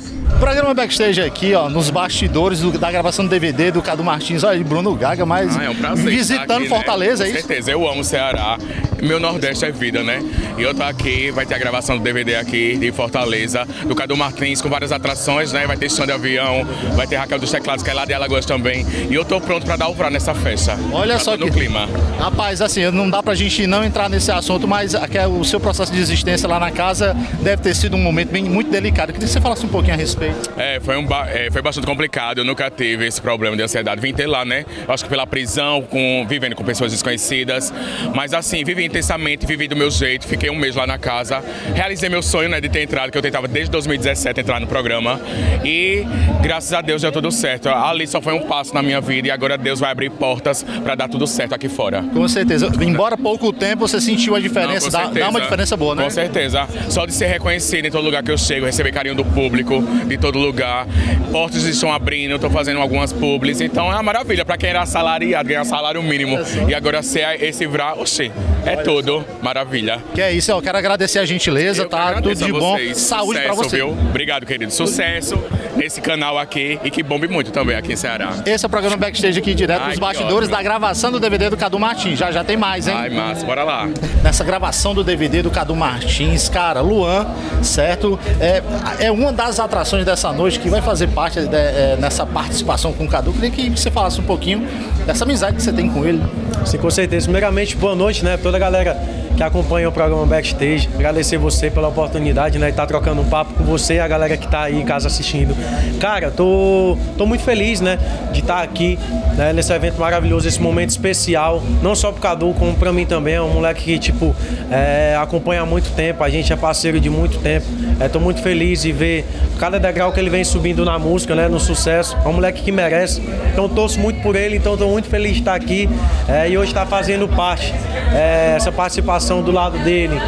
Programa 0.40 0.72
Backstage 0.74 1.20
aqui, 1.20 1.54
ó, 1.54 1.68
nos 1.68 1.90
bastidores 1.90 2.60
do- 2.60 2.72
da 2.78 2.90
gravação 2.90 3.24
do 3.24 3.28
DVD 3.30 3.70
do 3.70 3.82
Cadu 3.82 4.02
Martins. 4.02 4.42
Olha 4.42 4.56
aí, 4.56 4.64
Bruno 4.64 4.94
Gaga, 4.94 5.24
mas 5.26 5.56
Ah, 5.56 5.64
é 5.64 5.70
um 5.70 5.74
prazer 5.74 6.04
visitando 6.10 6.50
aqui, 6.52 6.62
né? 6.64 6.68
Fortaleza, 6.68 7.24
Com 7.24 7.30
é 7.30 7.32
isso? 7.32 7.46
certeza, 7.46 7.70
eu 7.70 7.88
amo 7.88 8.00
o 8.00 8.04
Ceará. 8.04 8.58
Meu 9.02 9.18
Nordeste 9.20 9.64
é 9.64 9.70
vida, 9.72 10.02
né? 10.02 10.22
E 10.56 10.62
eu 10.62 10.72
tô 10.74 10.82
aqui, 10.84 11.30
vai 11.32 11.44
ter 11.44 11.54
a 11.54 11.58
gravação 11.58 11.98
do 11.98 12.02
DVD 12.04 12.36
aqui 12.36 12.76
de 12.76 12.90
Fortaleza, 12.92 13.66
do 13.86 13.94
Cadu 13.94 14.16
Martins, 14.16 14.60
com 14.62 14.68
várias 14.68 14.92
atrações, 14.92 15.52
né? 15.52 15.66
Vai 15.66 15.76
ter 15.76 15.90
som 15.90 16.06
de 16.06 16.12
avião, 16.12 16.64
vai 16.94 17.06
ter 17.06 17.16
Raquel 17.16 17.38
dos 17.38 17.50
Teclados, 17.50 17.82
que 17.84 17.90
é 17.90 17.94
lá 17.94 18.04
de 18.04 18.14
Alagoas 18.14 18.46
também. 18.46 18.86
E 19.10 19.14
eu 19.14 19.24
tô 19.24 19.40
pronto 19.40 19.66
pra 19.66 19.76
dar 19.76 19.88
o 19.88 19.94
vrá 19.94 20.08
nessa 20.08 20.34
festa. 20.34 20.78
Olha 20.92 21.14
Já 21.14 21.18
só 21.18 21.36
que. 21.36 21.44
no 21.44 21.50
clima. 21.50 21.88
Rapaz, 22.18 22.62
assim, 22.62 22.88
não 22.92 23.10
dá 23.10 23.22
pra 23.22 23.34
gente 23.34 23.66
não 23.66 23.82
entrar 23.84 24.08
nesse 24.08 24.30
assunto, 24.30 24.66
mas 24.68 24.94
aqui 24.94 25.18
é 25.18 25.26
o 25.26 25.42
seu 25.44 25.58
processo 25.58 25.92
de 25.92 25.98
existência 26.00 26.48
lá 26.48 26.60
na 26.60 26.70
casa 26.70 27.01
deve 27.42 27.62
ter 27.62 27.74
sido 27.74 27.96
um 27.96 28.00
momento 28.00 28.30
bem, 28.30 28.44
muito 28.44 28.70
delicado. 28.70 29.12
Queria 29.12 29.26
que 29.26 29.32
você 29.32 29.40
falasse 29.40 29.64
um 29.64 29.68
pouquinho 29.68 29.94
a 29.94 29.96
respeito. 29.96 30.50
É, 30.56 30.80
foi, 30.80 30.96
um 30.96 31.06
é, 31.28 31.50
foi 31.50 31.62
bastante 31.62 31.86
complicado. 31.86 32.38
Eu 32.38 32.44
nunca 32.44 32.70
tive 32.70 33.06
esse 33.06 33.20
problema 33.20 33.56
de 33.56 33.62
ansiedade. 33.62 34.00
Vim 34.00 34.12
ter 34.12 34.26
lá, 34.26 34.44
né? 34.44 34.64
Acho 34.88 35.04
que 35.04 35.10
pela 35.10 35.26
prisão, 35.26 35.82
com, 35.82 36.26
vivendo 36.28 36.54
com 36.54 36.64
pessoas 36.64 36.92
desconhecidas. 36.92 37.72
Mas 38.14 38.32
assim, 38.32 38.64
vivi 38.64 38.84
intensamente, 38.84 39.46
vivi 39.46 39.68
do 39.68 39.76
meu 39.76 39.90
jeito. 39.90 40.26
Fiquei 40.26 40.50
um 40.50 40.56
mês 40.56 40.76
lá 40.76 40.86
na 40.86 40.98
casa. 40.98 41.42
Realizei 41.74 42.08
meu 42.08 42.22
sonho, 42.22 42.48
né, 42.48 42.60
de 42.60 42.68
ter 42.68 42.82
entrado, 42.82 43.10
que 43.10 43.18
eu 43.18 43.22
tentava 43.22 43.48
desde 43.48 43.70
2017 43.70 44.40
entrar 44.40 44.60
no 44.60 44.66
programa. 44.66 45.20
E 45.64 46.04
graças 46.42 46.72
a 46.72 46.80
Deus 46.80 47.02
deu 47.02 47.12
tudo 47.12 47.30
certo. 47.30 47.68
Ali 47.68 48.06
só 48.06 48.20
foi 48.20 48.34
um 48.34 48.42
passo 48.42 48.74
na 48.74 48.82
minha 48.82 49.00
vida 49.00 49.28
e 49.28 49.30
agora 49.30 49.56
Deus 49.58 49.80
vai 49.80 49.90
abrir 49.90 50.10
portas 50.10 50.62
pra 50.82 50.94
dar 50.94 51.08
tudo 51.08 51.26
certo 51.26 51.54
aqui 51.54 51.68
fora. 51.68 52.02
Com 52.02 52.26
certeza. 52.28 52.70
Embora 52.80 53.16
pouco 53.16 53.52
tempo, 53.52 53.86
você 53.86 54.00
sentiu 54.00 54.34
a 54.34 54.40
diferença. 54.40 54.86
Não, 54.86 54.90
dá, 54.90 54.98
dá 54.98 55.04
uma 55.04 55.14
certeza. 55.14 55.40
diferença 55.40 55.76
boa, 55.76 55.94
né? 55.94 56.04
Com 56.04 56.10
certeza. 56.10 56.68
Só 56.92 57.06
de 57.06 57.14
ser 57.14 57.24
reconhecido 57.24 57.86
em 57.86 57.90
todo 57.90 58.04
lugar 58.04 58.22
que 58.22 58.30
eu 58.30 58.36
chego, 58.36 58.66
receber 58.66 58.92
carinho 58.92 59.14
do 59.14 59.24
público, 59.24 59.80
de 60.06 60.18
todo 60.18 60.38
lugar. 60.38 60.86
Portas 61.30 61.64
estão 61.64 61.90
abrindo, 61.90 62.32
eu 62.32 62.38
tô 62.38 62.50
fazendo 62.50 62.80
algumas 62.80 63.14
publis. 63.14 63.62
Então 63.62 63.90
é 63.90 63.94
uma 63.94 64.02
maravilha 64.02 64.44
pra 64.44 64.58
quem 64.58 64.68
era 64.68 64.82
assalariado, 64.82 65.48
ganhar 65.48 65.64
salário 65.64 66.02
mínimo. 66.02 66.38
E 66.68 66.74
agora 66.74 67.02
ser 67.02 67.42
esse 67.42 67.66
vrá, 67.66 67.94
oxê, 67.94 68.30
é 68.66 68.76
tudo 68.76 69.24
maravilha. 69.40 70.04
Que 70.14 70.20
é 70.20 70.32
isso, 70.32 70.50
eu 70.50 70.60
quero 70.60 70.76
agradecer 70.76 71.18
a 71.18 71.24
gentileza, 71.24 71.88
tá? 71.88 72.20
Tudo 72.20 72.34
de 72.34 72.52
bom. 72.52 72.76
Saúde 72.92 73.40
pra 73.40 73.54
Sucesso, 73.54 73.70
você. 73.70 73.76
Viu? 73.76 73.88
Obrigado, 73.92 74.44
querido. 74.44 74.70
Sucesso 74.70 75.42
nesse 75.74 76.02
canal 76.02 76.38
aqui 76.38 76.78
e 76.84 76.90
que 76.90 77.02
bombe 77.02 77.26
muito 77.26 77.50
também 77.50 77.74
aqui 77.74 77.94
em 77.94 77.96
Ceará. 77.96 78.34
Esse 78.44 78.66
é 78.66 78.66
o 78.66 78.70
programa 78.70 78.98
Backstage 78.98 79.38
aqui, 79.38 79.54
direto 79.54 79.80
Ai, 79.82 79.90
dos 79.92 79.98
bastidores 79.98 80.48
ótimo. 80.48 80.56
da 80.56 80.62
gravação 80.62 81.10
do 81.10 81.18
DVD 81.18 81.48
do 81.48 81.56
Cadu 81.56 81.78
Martins. 81.78 82.18
Já 82.18 82.30
já 82.30 82.44
tem 82.44 82.58
mais, 82.58 82.86
hein? 82.86 82.94
Ai, 82.94 83.08
massa, 83.08 83.46
bora 83.46 83.64
lá. 83.64 83.88
Nessa 84.22 84.44
gravação 84.44 84.94
do 84.94 85.02
DVD 85.02 85.40
do 85.40 85.50
Cadu 85.50 85.74
Martins, 85.74 86.50
cara, 86.50 86.81
Luan, 86.82 87.26
certo? 87.62 88.18
É, 88.40 88.62
é 89.06 89.10
uma 89.10 89.32
das 89.32 89.58
atrações 89.58 90.04
dessa 90.04 90.32
noite 90.32 90.58
que 90.60 90.68
vai 90.68 90.82
fazer 90.82 91.08
parte 91.08 91.40
de- 91.40 91.56
é, 91.56 91.96
nessa 91.98 92.26
participação 92.26 92.92
com 92.92 93.04
o 93.04 93.08
Cadu. 93.08 93.32
Queria 93.32 93.50
que 93.50 93.70
você 93.70 93.90
falasse 93.90 94.20
um 94.20 94.24
pouquinho 94.24 94.66
dessa 95.06 95.24
amizade 95.24 95.56
que 95.56 95.62
você 95.62 95.72
tem 95.72 95.88
com 95.88 96.04
ele. 96.04 96.22
Sim, 96.66 96.78
com 96.78 96.90
certeza. 96.90 97.24
Primeiramente, 97.26 97.76
boa 97.76 97.94
noite, 97.94 98.24
né? 98.24 98.36
Toda 98.36 98.56
a 98.56 98.60
galera 98.60 98.96
que 99.36 99.42
acompanha 99.42 99.88
o 99.88 99.92
programa 99.92 100.26
Backstage. 100.26 100.88
Agradecer 100.94 101.38
você 101.38 101.70
pela 101.70 101.88
oportunidade, 101.88 102.58
né? 102.58 102.70
Estar 102.70 102.86
trocando 102.86 103.20
um 103.20 103.24
papo 103.24 103.54
com 103.54 103.64
você 103.64 103.94
e 103.94 104.00
a 104.00 104.08
galera 104.08 104.36
que 104.36 104.46
tá 104.48 104.62
aí 104.62 104.80
em 104.80 104.84
casa 104.84 105.08
assistindo. 105.08 105.54
Cara, 105.98 106.30
tô, 106.30 106.96
tô 107.16 107.26
muito 107.26 107.42
feliz, 107.42 107.80
né? 107.80 107.98
De 108.32 108.40
estar 108.40 108.62
aqui, 108.62 108.98
né? 109.36 109.52
Nesse 109.52 109.72
evento 109.72 109.98
maravilhoso, 109.98 110.46
esse 110.46 110.60
momento 110.60 110.90
especial. 110.90 111.62
Não 111.82 111.94
só 111.94 112.12
pro 112.12 112.20
Cadu, 112.20 112.54
como 112.58 112.74
pra 112.74 112.92
mim 112.92 113.06
também. 113.06 113.34
É 113.34 113.42
um 113.42 113.50
moleque 113.50 113.84
que, 113.84 113.98
tipo, 113.98 114.34
é, 114.70 115.16
acompanha 115.20 115.62
há 115.62 115.66
muito 115.66 115.90
tempo. 115.92 116.22
A 116.22 116.30
gente 116.30 116.52
é 116.52 116.56
parceiro 116.56 117.00
de 117.00 117.08
muito 117.08 117.38
tempo. 117.38 117.66
É, 118.00 118.08
tô 118.08 118.20
muito 118.20 118.42
feliz 118.42 118.82
de 118.82 118.92
ver 118.92 119.24
cada 119.58 119.78
degrau 119.78 120.12
que 120.12 120.20
ele 120.20 120.30
vem 120.30 120.44
subindo 120.44 120.84
na 120.84 120.98
música, 120.98 121.34
né? 121.34 121.48
No 121.48 121.58
sucesso. 121.58 122.16
É 122.24 122.28
um 122.28 122.34
moleque 122.34 122.62
que 122.62 122.72
merece. 122.72 123.22
Então 123.52 123.68
torço 123.68 123.98
muito 123.98 124.20
por 124.22 124.36
ele, 124.36 124.56
então 124.56 124.76
tô 124.76 124.88
muito 124.88 125.08
feliz 125.08 125.32
de 125.34 125.38
estar 125.40 125.54
aqui 125.54 125.88
é, 126.28 126.48
e 126.48 126.56
hoje 126.56 126.70
estar 126.70 126.86
fazendo 126.86 127.28
parte 127.28 127.72
é, 128.14 128.54
essa 128.56 128.72
participação 128.72 129.21
do 129.42 129.52
lado 129.52 129.78
dele 129.78 130.20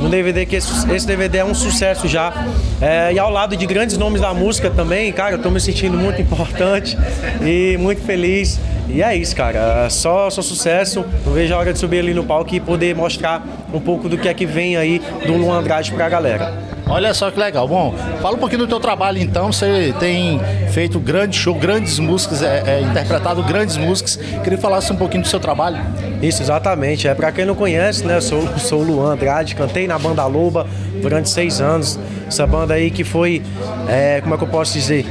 no 0.00 0.08
DVD 0.08 0.46
que 0.46 0.56
esse, 0.56 0.90
esse 0.92 1.06
DVD 1.06 1.38
é 1.38 1.44
um 1.44 1.54
sucesso 1.54 2.06
já 2.06 2.32
É, 2.80 3.12
e 3.12 3.18
ao 3.18 3.30
lado 3.30 3.56
de 3.56 3.66
grandes 3.66 3.98
nomes 3.98 4.20
da 4.20 4.32
música 4.32 4.70
também, 4.70 5.12
cara, 5.12 5.34
eu 5.34 5.38
tô 5.38 5.50
me 5.50 5.60
sentindo 5.60 5.98
muito 5.98 6.22
importante 6.22 6.96
e 7.42 7.76
muito 7.78 8.00
feliz. 8.02 8.60
E 8.88 9.02
é 9.02 9.14
isso, 9.16 9.34
cara. 9.34 9.86
É 9.86 9.90
Só, 9.90 10.30
só 10.30 10.40
sucesso. 10.40 11.04
Não 11.26 11.32
vejo 11.32 11.52
a 11.52 11.58
hora 11.58 11.72
de 11.72 11.78
subir 11.78 11.98
ali 11.98 12.14
no 12.14 12.24
palco 12.24 12.54
e 12.54 12.60
poder 12.60 12.94
mostrar 12.94 13.44
um 13.74 13.80
pouco 13.80 14.08
do 14.08 14.16
que 14.16 14.28
é 14.28 14.34
que 14.34 14.46
vem 14.46 14.76
aí 14.76 15.02
do 15.26 15.34
Luan 15.34 15.58
Andrade 15.58 15.92
pra 15.92 16.08
galera. 16.08 16.54
Olha 16.88 17.12
só 17.12 17.30
que 17.30 17.38
legal. 17.38 17.68
Bom, 17.68 17.94
fala 18.22 18.34
um 18.34 18.38
pouquinho 18.38 18.60
do 18.60 18.66
teu 18.66 18.80
trabalho 18.80 19.18
então. 19.18 19.52
Você 19.52 19.94
tem 20.00 20.40
feito 20.72 20.98
grande 20.98 21.36
show, 21.36 21.54
grandes 21.54 21.98
músicas, 21.98 22.42
é, 22.42 22.62
é, 22.66 22.80
interpretado 22.80 23.42
grandes 23.42 23.76
músicas. 23.76 24.16
Queria 24.16 24.56
que 24.56 24.62
falasse 24.62 24.90
um 24.90 24.96
pouquinho 24.96 25.22
do 25.22 25.28
seu 25.28 25.38
trabalho. 25.38 25.78
Isso, 26.22 26.42
exatamente. 26.42 27.06
É 27.06 27.14
para 27.14 27.30
quem 27.30 27.44
não 27.44 27.54
conhece, 27.54 28.04
né? 28.04 28.16
Eu 28.16 28.22
sou, 28.22 28.58
sou 28.58 28.80
o 28.80 28.84
Luan 28.84 29.12
Andrade, 29.12 29.54
cantei 29.54 29.86
na 29.86 29.98
banda 29.98 30.24
Loba 30.24 30.66
durante 31.02 31.28
seis 31.28 31.60
anos. 31.60 31.98
Essa 32.26 32.46
banda 32.46 32.74
aí 32.74 32.90
que 32.90 33.04
foi, 33.04 33.42
é, 33.88 34.20
como 34.22 34.34
é 34.34 34.38
que 34.38 34.44
eu 34.44 34.48
posso 34.48 34.72
dizer? 34.72 35.04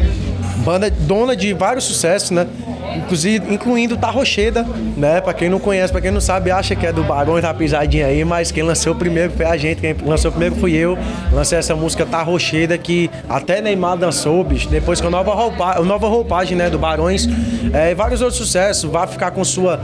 Banda 0.65 0.89
dona 0.89 1.35
de 1.35 1.53
vários 1.53 1.85
sucessos, 1.85 2.31
né? 2.31 2.47
Inclusive, 2.95 3.53
incluindo 3.53 3.97
Tá 3.97 4.09
Rocheda, 4.09 4.65
né? 4.95 5.21
Pra 5.21 5.33
quem 5.33 5.49
não 5.49 5.59
conhece, 5.59 5.91
pra 5.91 6.01
quem 6.01 6.11
não 6.11 6.21
sabe, 6.21 6.51
acha 6.51 6.75
que 6.75 6.85
é 6.85 6.91
do 6.91 7.03
Barões 7.03 7.41
da 7.41 7.53
Pisadinha 7.53 8.07
aí, 8.07 8.23
mas 8.23 8.51
quem 8.51 8.63
lançou 8.63 8.95
primeiro 8.95 9.31
foi 9.33 9.45
a 9.45 9.57
gente, 9.57 9.81
quem 9.81 9.95
lançou 10.05 10.31
primeiro 10.31 10.55
fui 10.55 10.73
eu. 10.73 10.97
Lancei 11.31 11.57
essa 11.57 11.75
música 11.75 12.05
Tá 12.05 12.21
Rocheda, 12.21 12.77
que 12.77 13.09
até 13.29 13.61
Neymar 13.61 13.97
dançou, 13.97 14.43
bicho, 14.43 14.69
depois 14.69 15.01
com 15.01 15.07
a 15.07 15.11
nova, 15.11 15.33
roupa, 15.33 15.81
nova 15.81 16.07
roupagem, 16.07 16.57
né, 16.57 16.69
do 16.69 16.79
Barões, 16.79 17.27
é, 17.73 17.91
e 17.91 17.95
vários 17.95 18.21
outros 18.21 18.37
sucessos, 18.37 18.89
vai 18.89 19.07
ficar 19.07 19.31
com 19.31 19.43
sua 19.43 19.79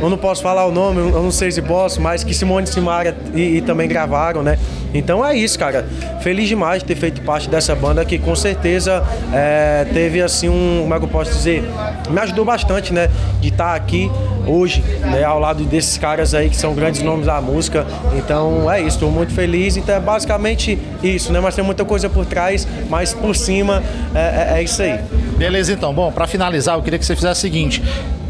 eu 0.00 0.08
não 0.08 0.16
posso 0.16 0.42
falar 0.42 0.64
o 0.66 0.72
nome, 0.72 0.98
eu 0.98 1.22
não 1.22 1.30
sei 1.30 1.50
se 1.50 1.60
posso, 1.60 2.00
mas 2.00 2.24
que 2.24 2.32
Simone 2.32 2.66
e 2.66 2.70
Simaria 2.70 3.16
e, 3.34 3.56
e, 3.56 3.60
também 3.60 3.88
gravaram, 3.88 4.42
né? 4.42 4.58
Então 4.92 5.24
é 5.24 5.36
isso, 5.36 5.58
cara. 5.58 5.86
Feliz 6.20 6.48
demais 6.48 6.82
de 6.82 6.88
ter 6.88 6.96
feito 6.96 7.20
parte 7.22 7.48
dessa 7.48 7.74
banda 7.74 8.04
que 8.04 8.18
com 8.18 8.34
certeza 8.34 9.04
é, 9.32 9.86
teve 9.92 10.20
assim 10.20 10.48
um, 10.48 10.80
como 10.82 10.94
é 10.94 10.98
que 10.98 11.04
eu 11.04 11.08
posso 11.08 11.32
dizer, 11.32 11.64
me 12.08 12.20
ajudou 12.20 12.44
bastante, 12.44 12.92
né? 12.92 13.08
De 13.40 13.48
estar 13.48 13.74
aqui 13.74 14.10
hoje, 14.46 14.82
né? 15.00 15.22
Ao 15.24 15.38
lado 15.38 15.64
desses 15.64 15.96
caras 15.96 16.34
aí 16.34 16.50
que 16.50 16.56
são 16.56 16.74
grandes 16.74 17.02
nomes 17.02 17.26
da 17.26 17.40
música. 17.40 17.86
Então 18.16 18.70
é 18.70 18.80
isso, 18.80 18.96
estou 18.96 19.10
muito 19.10 19.32
feliz. 19.32 19.76
Então 19.76 19.94
é 19.94 20.00
basicamente 20.00 20.78
isso, 21.02 21.32
né? 21.32 21.40
Mas 21.40 21.54
tem 21.54 21.64
muita 21.64 21.84
coisa 21.84 22.08
por 22.08 22.26
trás, 22.26 22.66
mas 22.88 23.14
por 23.14 23.36
cima 23.36 23.82
é, 24.14 24.54
é, 24.54 24.58
é 24.58 24.62
isso 24.62 24.82
aí. 24.82 24.98
Beleza, 25.36 25.72
então. 25.72 25.94
Bom, 25.94 26.12
para 26.12 26.26
finalizar, 26.26 26.76
eu 26.76 26.82
queria 26.82 26.98
que 26.98 27.06
você 27.06 27.14
fizesse 27.14 27.38
o 27.38 27.40
seguinte: 27.40 27.82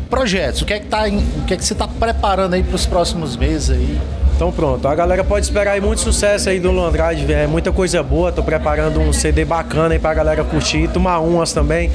projetos, 0.09 0.62
o 0.62 0.64
que 0.64 0.75
é 0.75 0.81
que, 0.81 0.87
tá 0.87 1.09
em, 1.09 1.18
o 1.18 1.44
que, 1.46 1.55
é 1.55 1.57
que 1.57 1.64
você 1.64 1.73
está 1.73 1.88
preparando 1.88 2.55
aí 2.55 2.62
para 2.62 2.75
os 2.75 2.87
próximos 2.87 3.37
meses 3.37 3.70
aí? 3.70 3.99
Então 4.40 4.50
pronto, 4.50 4.88
a 4.88 4.94
galera 4.94 5.22
pode 5.22 5.44
esperar 5.44 5.72
aí 5.72 5.83
muito 5.83 6.00
sucesso 6.00 6.48
aí 6.48 6.59
do 6.59 6.70
Luan 6.70 6.88
Andrade, 6.88 7.31
é 7.31 7.46
muita 7.46 7.70
coisa 7.70 8.03
boa, 8.03 8.33
tô 8.33 8.42
preparando 8.42 8.98
um 8.98 9.12
CD 9.12 9.44
bacana 9.44 9.92
aí 9.92 9.98
pra 9.98 10.14
galera 10.14 10.42
curtir, 10.42 10.88
tomar 10.88 11.18
umas 11.18 11.53
também, 11.53 11.90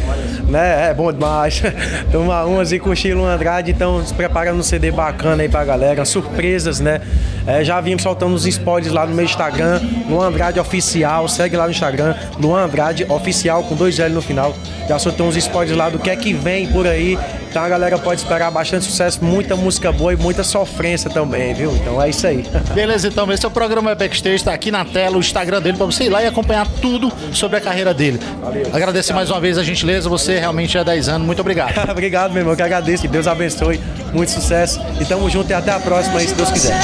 né? 0.47 0.91
É 0.91 0.93
bom 0.93 1.11
demais. 1.11 1.63
tomar 2.13 2.45
umas 2.45 2.71
e 2.71 2.77
curtir 2.77 3.15
Luan 3.15 3.33
Andrade, 3.33 3.71
então 3.71 4.03
preparando 4.15 4.59
um 4.59 4.61
CD 4.61 4.91
bacana 4.91 5.41
aí 5.41 5.49
pra 5.49 5.65
galera, 5.65 6.05
surpresas, 6.05 6.79
né? 6.79 7.01
É, 7.47 7.63
já 7.63 7.81
vimos 7.81 8.03
soltando 8.03 8.35
os 8.35 8.45
spoilers 8.45 8.93
lá 8.93 9.07
no 9.07 9.15
meu 9.15 9.25
Instagram, 9.25 9.81
Luan 10.07 10.27
Andrade 10.27 10.59
Oficial, 10.59 11.27
segue 11.27 11.57
lá 11.57 11.63
no 11.63 11.71
Instagram, 11.71 12.13
Luan 12.39 12.65
Andrade 12.65 13.07
Oficial 13.09 13.63
com 13.63 13.73
dois 13.73 13.97
L 13.97 14.13
no 14.13 14.21
final. 14.21 14.53
Já 14.87 14.99
soltou 14.99 15.25
uns 15.25 15.35
spoilers 15.35 15.75
lá 15.75 15.89
do 15.89 15.97
que 15.97 16.11
é 16.11 16.15
que 16.15 16.31
vem 16.31 16.67
por 16.67 16.85
aí. 16.85 17.17
Então 17.55 17.63
a 17.63 17.69
galera 17.69 17.97
pode 17.97 18.19
esperar 18.19 18.51
bastante 18.51 18.83
sucesso, 18.83 19.23
muita 19.23 19.55
música 19.55 19.89
boa 19.89 20.11
e 20.11 20.17
muita 20.17 20.43
sofrência 20.43 21.09
também, 21.09 21.53
viu? 21.53 21.73
Então 21.73 22.01
é 22.01 22.09
isso 22.09 22.27
aí. 22.27 22.45
Beleza, 22.75 23.07
então 23.07 23.31
esse 23.31 23.45
é 23.45 23.47
o 23.47 23.51
programa 23.51 23.95
Backstage, 23.95 24.35
está 24.35 24.53
aqui 24.53 24.69
na 24.71 24.83
tela 24.83 25.15
o 25.15 25.21
Instagram 25.21 25.61
dele 25.61 25.77
para 25.77 25.85
você 25.85 26.03
ir 26.03 26.09
lá 26.09 26.21
e 26.21 26.27
acompanhar 26.27 26.67
tudo 26.81 27.09
sobre 27.31 27.55
a 27.55 27.61
carreira 27.61 27.93
dele. 27.93 28.19
Valeu. 28.41 28.67
Agradecer 28.73 29.13
mais 29.13 29.29
uma 29.29 29.39
vez 29.39 29.57
a 29.57 29.63
gentileza, 29.63 30.09
você 30.09 30.37
realmente 30.37 30.77
é 30.77 30.83
10 30.83 31.07
anos, 31.07 31.25
muito 31.25 31.39
obrigado. 31.39 31.79
obrigado, 31.89 32.33
meu 32.33 32.41
irmão, 32.41 32.57
que 32.57 32.61
agradeço, 32.61 33.03
que 33.03 33.07
Deus 33.07 33.25
abençoe, 33.25 33.79
muito 34.11 34.33
sucesso 34.33 34.81
e 34.99 35.05
tamo 35.05 35.29
junto 35.29 35.49
e 35.49 35.53
até 35.53 35.71
a 35.71 35.79
próxima 35.79 36.19
aí, 36.19 36.27
se 36.27 36.35
Deus 36.35 36.51
quiser. 36.51 36.77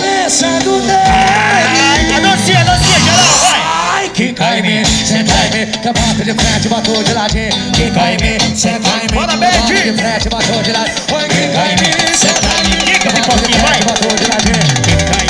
Pensando 0.00 0.80
anuncia, 2.16 2.58
anuncia, 2.58 3.00
geral, 3.00 3.38
vai! 3.42 3.60
Quica 4.14 4.58
em 4.58 4.62
mim, 4.62 4.84
senta 4.84 5.32
em 5.46 5.66
mim, 5.66 5.72
que 5.72 5.92
bota 5.92 6.24
de 6.24 6.34
frente, 6.34 6.68
botou 6.68 7.02
de 7.02 7.12
ladinho. 7.14 7.50
Quica 7.72 8.12
em 8.12 8.16
mim, 8.18 8.56
senta 8.56 8.79
em 9.00 9.06
mim, 9.10 9.20
bota 9.20 9.36
de 9.64 9.92
frente, 9.94 10.28
botou 10.28 10.62
de 10.62 10.72
ladinho. 10.72 10.96
Oi, 11.12 11.28
quica 11.28 11.66
em 11.66 11.76
mim, 11.76 12.14
senta 12.14 12.48
em 12.60 12.68
mim, 12.68 12.84
quica 12.84 13.08
um 13.08 13.22
pouquinho, 13.22 13.58
vai! 13.60 13.80
Botou 13.80 14.14
de 14.16 14.24
ladinho. 14.30 15.29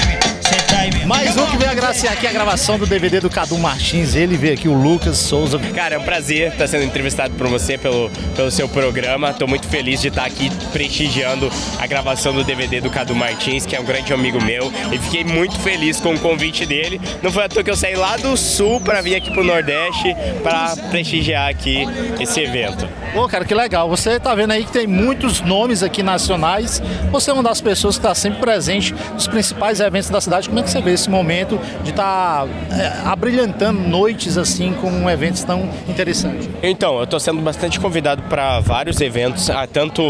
Mais 1.11 1.37
um 1.37 1.45
que 1.47 1.57
veio 1.57 1.73
agraciar 1.73 2.13
aqui 2.13 2.25
a 2.25 2.31
gravação 2.31 2.79
do 2.79 2.87
DVD 2.87 3.19
do 3.19 3.29
Cadu 3.29 3.59
Martins. 3.59 4.15
Ele 4.15 4.37
veio 4.37 4.55
aqui, 4.55 4.69
o 4.69 4.73
Lucas 4.73 5.19
Souza. 5.19 5.59
Cara, 5.75 5.97
é 5.97 5.99
um 5.99 6.05
prazer 6.05 6.53
estar 6.53 6.69
sendo 6.69 6.85
entrevistado 6.85 7.35
por 7.35 7.49
você, 7.49 7.77
pelo, 7.77 8.09
pelo 8.37 8.49
seu 8.49 8.69
programa. 8.69 9.31
Estou 9.31 9.49
muito 9.49 9.67
feliz 9.67 10.01
de 10.01 10.07
estar 10.07 10.25
aqui 10.25 10.49
prestigiando 10.73 11.51
a 11.81 11.87
gravação 11.89 12.33
do 12.33 12.45
DVD 12.45 12.81
do 12.81 12.89
Cadu 12.89 13.13
Martins, 13.17 13.67
que 13.67 13.75
é 13.75 13.81
um 13.81 13.85
grande 13.85 14.13
amigo 14.13 14.41
meu. 14.41 14.73
E 14.93 15.01
fiquei 15.01 15.25
muito 15.25 15.59
feliz 15.59 16.01
com 16.01 16.15
o 16.15 16.21
convite 16.21 16.65
dele. 16.65 17.01
Não 17.21 17.33
foi 17.33 17.43
à 17.43 17.49
toa 17.49 17.65
que 17.65 17.71
eu 17.73 17.77
saí 17.77 17.97
lá 17.97 18.17
do 18.17 18.37
Sul 18.37 18.81
para 18.81 19.01
vir 19.01 19.17
aqui 19.17 19.33
pro 19.33 19.43
Nordeste 19.43 20.15
para 20.45 20.77
prestigiar 20.93 21.51
aqui 21.51 21.89
esse 22.21 22.39
evento. 22.39 22.89
Pô, 23.13 23.27
cara, 23.27 23.45
que 23.45 23.53
legal. 23.53 23.89
Você 23.89 24.21
tá 24.21 24.33
vendo 24.37 24.53
aí 24.53 24.65
que 24.65 24.71
tem 24.71 24.87
muitos 24.87 25.41
nomes 25.41 25.83
aqui 25.83 26.05
nacionais. 26.05 26.81
Você 27.11 27.33
é 27.33 27.35
uma 27.35 27.43
das 27.43 27.61
pessoas 27.61 27.97
que 27.97 28.07
está 28.07 28.15
sempre 28.15 28.39
presente 28.39 28.95
nos 29.13 29.27
principais 29.27 29.81
eventos 29.81 30.09
da 30.09 30.21
cidade. 30.21 30.49
Como 30.49 30.61
é 30.61 30.63
que 30.63 30.71
você 30.71 30.81
vê 30.81 31.00
esse 31.01 31.11
momento 31.11 31.59
de 31.83 31.91
estar 31.91 32.47
tá, 32.47 32.77
é, 32.77 33.09
abrilhantando 33.09 33.81
noites 33.81 34.37
assim 34.39 34.73
com 34.75 35.09
eventos 35.09 35.43
tão 35.43 35.69
interessantes? 35.89 36.49
Então, 36.63 36.99
eu 36.99 37.05
estou 37.05 37.19
sendo 37.19 37.41
bastante 37.41 37.81
convidado 37.81 38.23
para 38.23 38.61
vários 38.61 39.01
eventos, 39.01 39.51
ah, 39.51 39.67
tanto, 39.67 40.03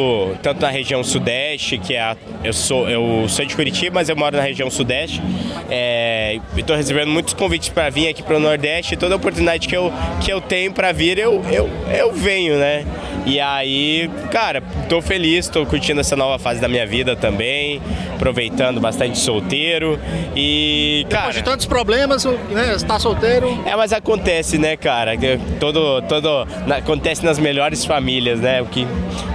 tanto 0.43 0.61
na 0.61 0.69
região 0.69 1.03
sudeste, 1.03 1.79
que 1.79 1.95
é 1.95 2.01
a, 2.01 2.17
eu 2.43 2.53
sou 2.53 2.89
eu 2.89 3.29
sou 3.29 3.45
de 3.45 3.55
Curitiba, 3.55 3.97
mas 3.97 4.09
eu 4.09 4.17
moro 4.17 4.37
na 4.37 4.43
região 4.43 4.71
sudeste. 4.71 5.23
É, 5.71 6.39
estou 6.57 6.77
recebendo 6.77 7.09
muitos 7.09 7.35
convites 7.35 7.69
para 7.69 7.89
vir 7.91 8.09
aqui 8.09 8.23
para 8.23 8.37
o 8.37 8.41
Nordeste. 8.41 8.95
E 8.95 8.97
toda 8.97 9.17
oportunidade 9.17 9.69
que 9.69 9.77
eu, 9.77 9.93
que 10.21 10.33
eu 10.33 10.41
tenho 10.41 10.73
para 10.73 10.93
vir, 10.93 11.19
eu, 11.19 11.43
eu, 11.51 11.71
eu 11.97 12.13
venho, 12.13 12.59
né? 12.59 12.85
E 13.31 13.39
aí, 13.39 14.11
cara, 14.33 14.61
tô 14.89 15.01
feliz, 15.01 15.49
tô 15.49 15.65
curtindo 15.65 16.01
essa 16.01 16.17
nova 16.17 16.37
fase 16.37 16.61
da 16.61 16.67
minha 16.67 16.85
vida 16.85 17.15
também, 17.15 17.81
aproveitando 18.13 18.81
bastante 18.81 19.17
solteiro. 19.21 20.01
E, 20.35 21.07
cara... 21.09 21.27
Depois 21.29 21.37
de 21.37 21.45
tantos 21.45 21.67
problemas, 21.67 22.25
né, 22.25 22.73
você 22.77 22.85
tá 22.85 22.99
solteiro... 22.99 23.63
É, 23.65 23.77
mas 23.77 23.93
acontece, 23.93 24.59
né, 24.59 24.77
cara, 24.77 25.13
todo, 25.61 26.03
todo, 26.03 26.45
acontece 26.77 27.25
nas 27.25 27.39
melhores 27.39 27.85
famílias, 27.85 28.41
né, 28.41 28.61
o 28.63 28.67
que, 28.67 28.85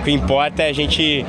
o 0.02 0.04
que 0.04 0.12
importa 0.12 0.64
é 0.64 0.72
a 0.72 0.74
gente 0.74 1.26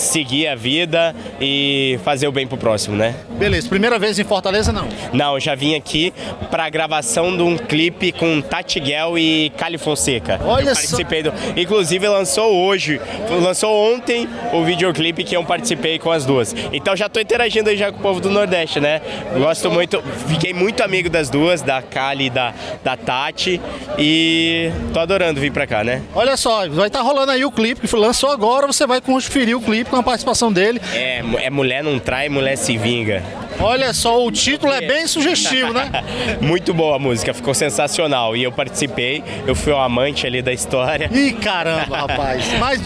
seguir 0.00 0.46
a 0.48 0.54
vida 0.54 1.14
e 1.40 1.98
fazer 2.04 2.28
o 2.28 2.32
bem 2.32 2.46
pro 2.46 2.56
próximo, 2.56 2.96
né? 2.96 3.14
Beleza, 3.30 3.68
primeira 3.68 3.98
vez 3.98 4.18
em 4.18 4.24
Fortaleza 4.24 4.72
não? 4.72 4.88
Não, 5.12 5.34
eu 5.34 5.40
já 5.40 5.54
vim 5.54 5.74
aqui 5.74 6.12
pra 6.50 6.68
gravação 6.68 7.36
de 7.36 7.42
um 7.42 7.56
clipe 7.56 8.12
com 8.12 8.40
Tati 8.40 8.80
Guel 8.80 9.18
e 9.18 9.50
Cali 9.56 9.78
Fonseca. 9.78 10.40
Olha 10.44 10.70
eu 10.70 10.74
participei 10.74 11.22
só. 11.22 11.30
Do... 11.30 11.60
Inclusive 11.60 12.08
lançou 12.08 12.54
hoje, 12.54 13.00
lançou 13.42 13.92
ontem 13.92 14.28
o 14.52 14.64
videoclipe 14.64 15.24
que 15.24 15.36
eu 15.36 15.44
participei 15.44 15.98
com 15.98 16.10
as 16.10 16.24
duas. 16.24 16.54
Então 16.72 16.96
já 16.96 17.08
tô 17.08 17.20
interagindo 17.20 17.70
aí 17.70 17.76
já 17.76 17.90
com 17.92 17.98
o 17.98 18.02
povo 18.02 18.20
do 18.20 18.30
Nordeste, 18.30 18.80
né? 18.80 19.00
Gosto 19.36 19.70
muito, 19.70 20.02
fiquei 20.28 20.52
muito 20.52 20.82
amigo 20.82 21.08
das 21.08 21.28
duas, 21.28 21.62
da 21.62 21.82
Cali 21.82 22.26
e 22.26 22.30
da, 22.30 22.54
da 22.82 22.96
Tati 22.96 23.60
e 23.98 24.70
tô 24.92 25.00
adorando 25.00 25.40
vir 25.40 25.52
pra 25.52 25.66
cá, 25.66 25.82
né? 25.82 26.02
Olha 26.14 26.36
só, 26.36 26.68
vai 26.68 26.86
estar 26.88 27.00
tá 27.00 27.04
rolando 27.04 27.32
aí 27.32 27.44
o 27.44 27.50
clipe 27.50 27.86
que 27.86 27.96
lançou 27.96 28.30
agora, 28.30 28.66
você 28.66 28.86
vai 28.86 29.00
conferir 29.00 29.56
o 29.56 29.60
clipe 29.60 29.87
com 29.88 29.96
a 29.96 30.02
participação 30.02 30.52
dele. 30.52 30.80
É, 30.92 31.22
é 31.38 31.50
Mulher 31.50 31.82
Não 31.82 31.98
Trai, 31.98 32.28
Mulher 32.28 32.56
Se 32.56 32.76
Vinga. 32.76 33.22
Olha 33.60 33.92
só, 33.92 34.24
o 34.24 34.30
título 34.30 34.72
é 34.72 34.80
bem 34.80 35.06
sugestivo, 35.06 35.72
né? 35.72 35.90
Muito 36.40 36.72
boa 36.72 36.96
a 36.96 36.98
música, 36.98 37.34
ficou 37.34 37.52
sensacional. 37.52 38.36
E 38.36 38.44
eu 38.44 38.52
participei, 38.52 39.22
eu 39.46 39.54
fui 39.54 39.72
um 39.72 39.80
amante 39.80 40.26
ali 40.26 40.40
da 40.40 40.52
história. 40.52 41.10
Ih, 41.12 41.32
caramba, 41.32 41.96
rapaz. 41.96 42.44
Mas, 42.60 42.80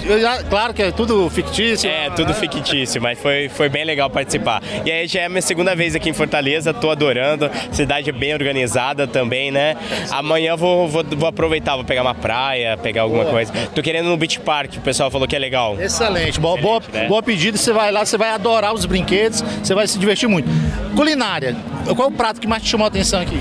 claro 0.49 0.73
que 0.73 0.83
é 0.83 0.91
tudo 0.91 1.29
fictício. 1.29 1.91
É, 1.91 2.09
tudo 2.11 2.33
fictício, 2.33 3.01
mas 3.03 3.19
foi, 3.19 3.49
foi 3.49 3.69
bem 3.69 3.85
legal 3.85 4.09
participar. 4.09 4.63
E 4.85 4.91
aí 4.91 5.07
já 5.07 5.21
é 5.21 5.25
a 5.27 5.29
minha 5.29 5.43
segunda 5.43 5.75
vez 5.75 5.95
aqui 5.95 6.09
em 6.09 6.13
Fortaleza, 6.13 6.73
tô 6.73 6.91
adorando. 6.91 7.51
Cidade 7.71 8.11
bem 8.13 8.33
organizada 8.33 9.07
também, 9.07 9.51
né? 9.51 9.77
Amanhã 10.11 10.57
vou, 10.57 10.89
vou, 10.89 11.05
vou 11.05 11.29
aproveitar, 11.29 11.75
vou 11.77 11.85
pegar 11.85 12.03
uma 12.03 12.15
praia, 12.15 12.77
pegar 12.77 13.03
alguma 13.03 13.23
boa. 13.23 13.35
coisa. 13.35 13.53
Tô 13.75 13.83
querendo 13.83 14.09
no 14.09 14.17
Beach 14.17 14.41
Park, 14.41 14.77
o 14.77 14.81
pessoal 14.81 15.11
falou 15.11 15.27
que 15.27 15.37
é 15.37 15.39
legal. 15.39 15.81
Excelente, 15.81 16.41
boa, 16.41 16.57
boa, 16.61 16.83
né? 16.93 17.07
boa 17.07 17.23
pedida. 17.23 17.57
Você 17.57 17.73
vai 17.73 17.91
lá, 17.91 18.05
você 18.05 18.17
vai 18.17 18.31
adorar 18.31 18.73
os 18.75 18.85
brinquedos, 18.85 19.43
você 19.63 19.75
vai 19.75 19.87
se 19.87 19.99
divertir 19.99 20.29
muito. 20.29 20.49
Culinária, 20.95 21.57
qual 21.97 22.09
é 22.09 22.13
o 22.13 22.15
prato 22.15 22.41
que 22.41 22.47
mais 22.47 22.63
te 22.63 22.69
chamou 22.69 22.85
a 22.85 22.89
atenção 22.89 23.21
aqui? 23.21 23.39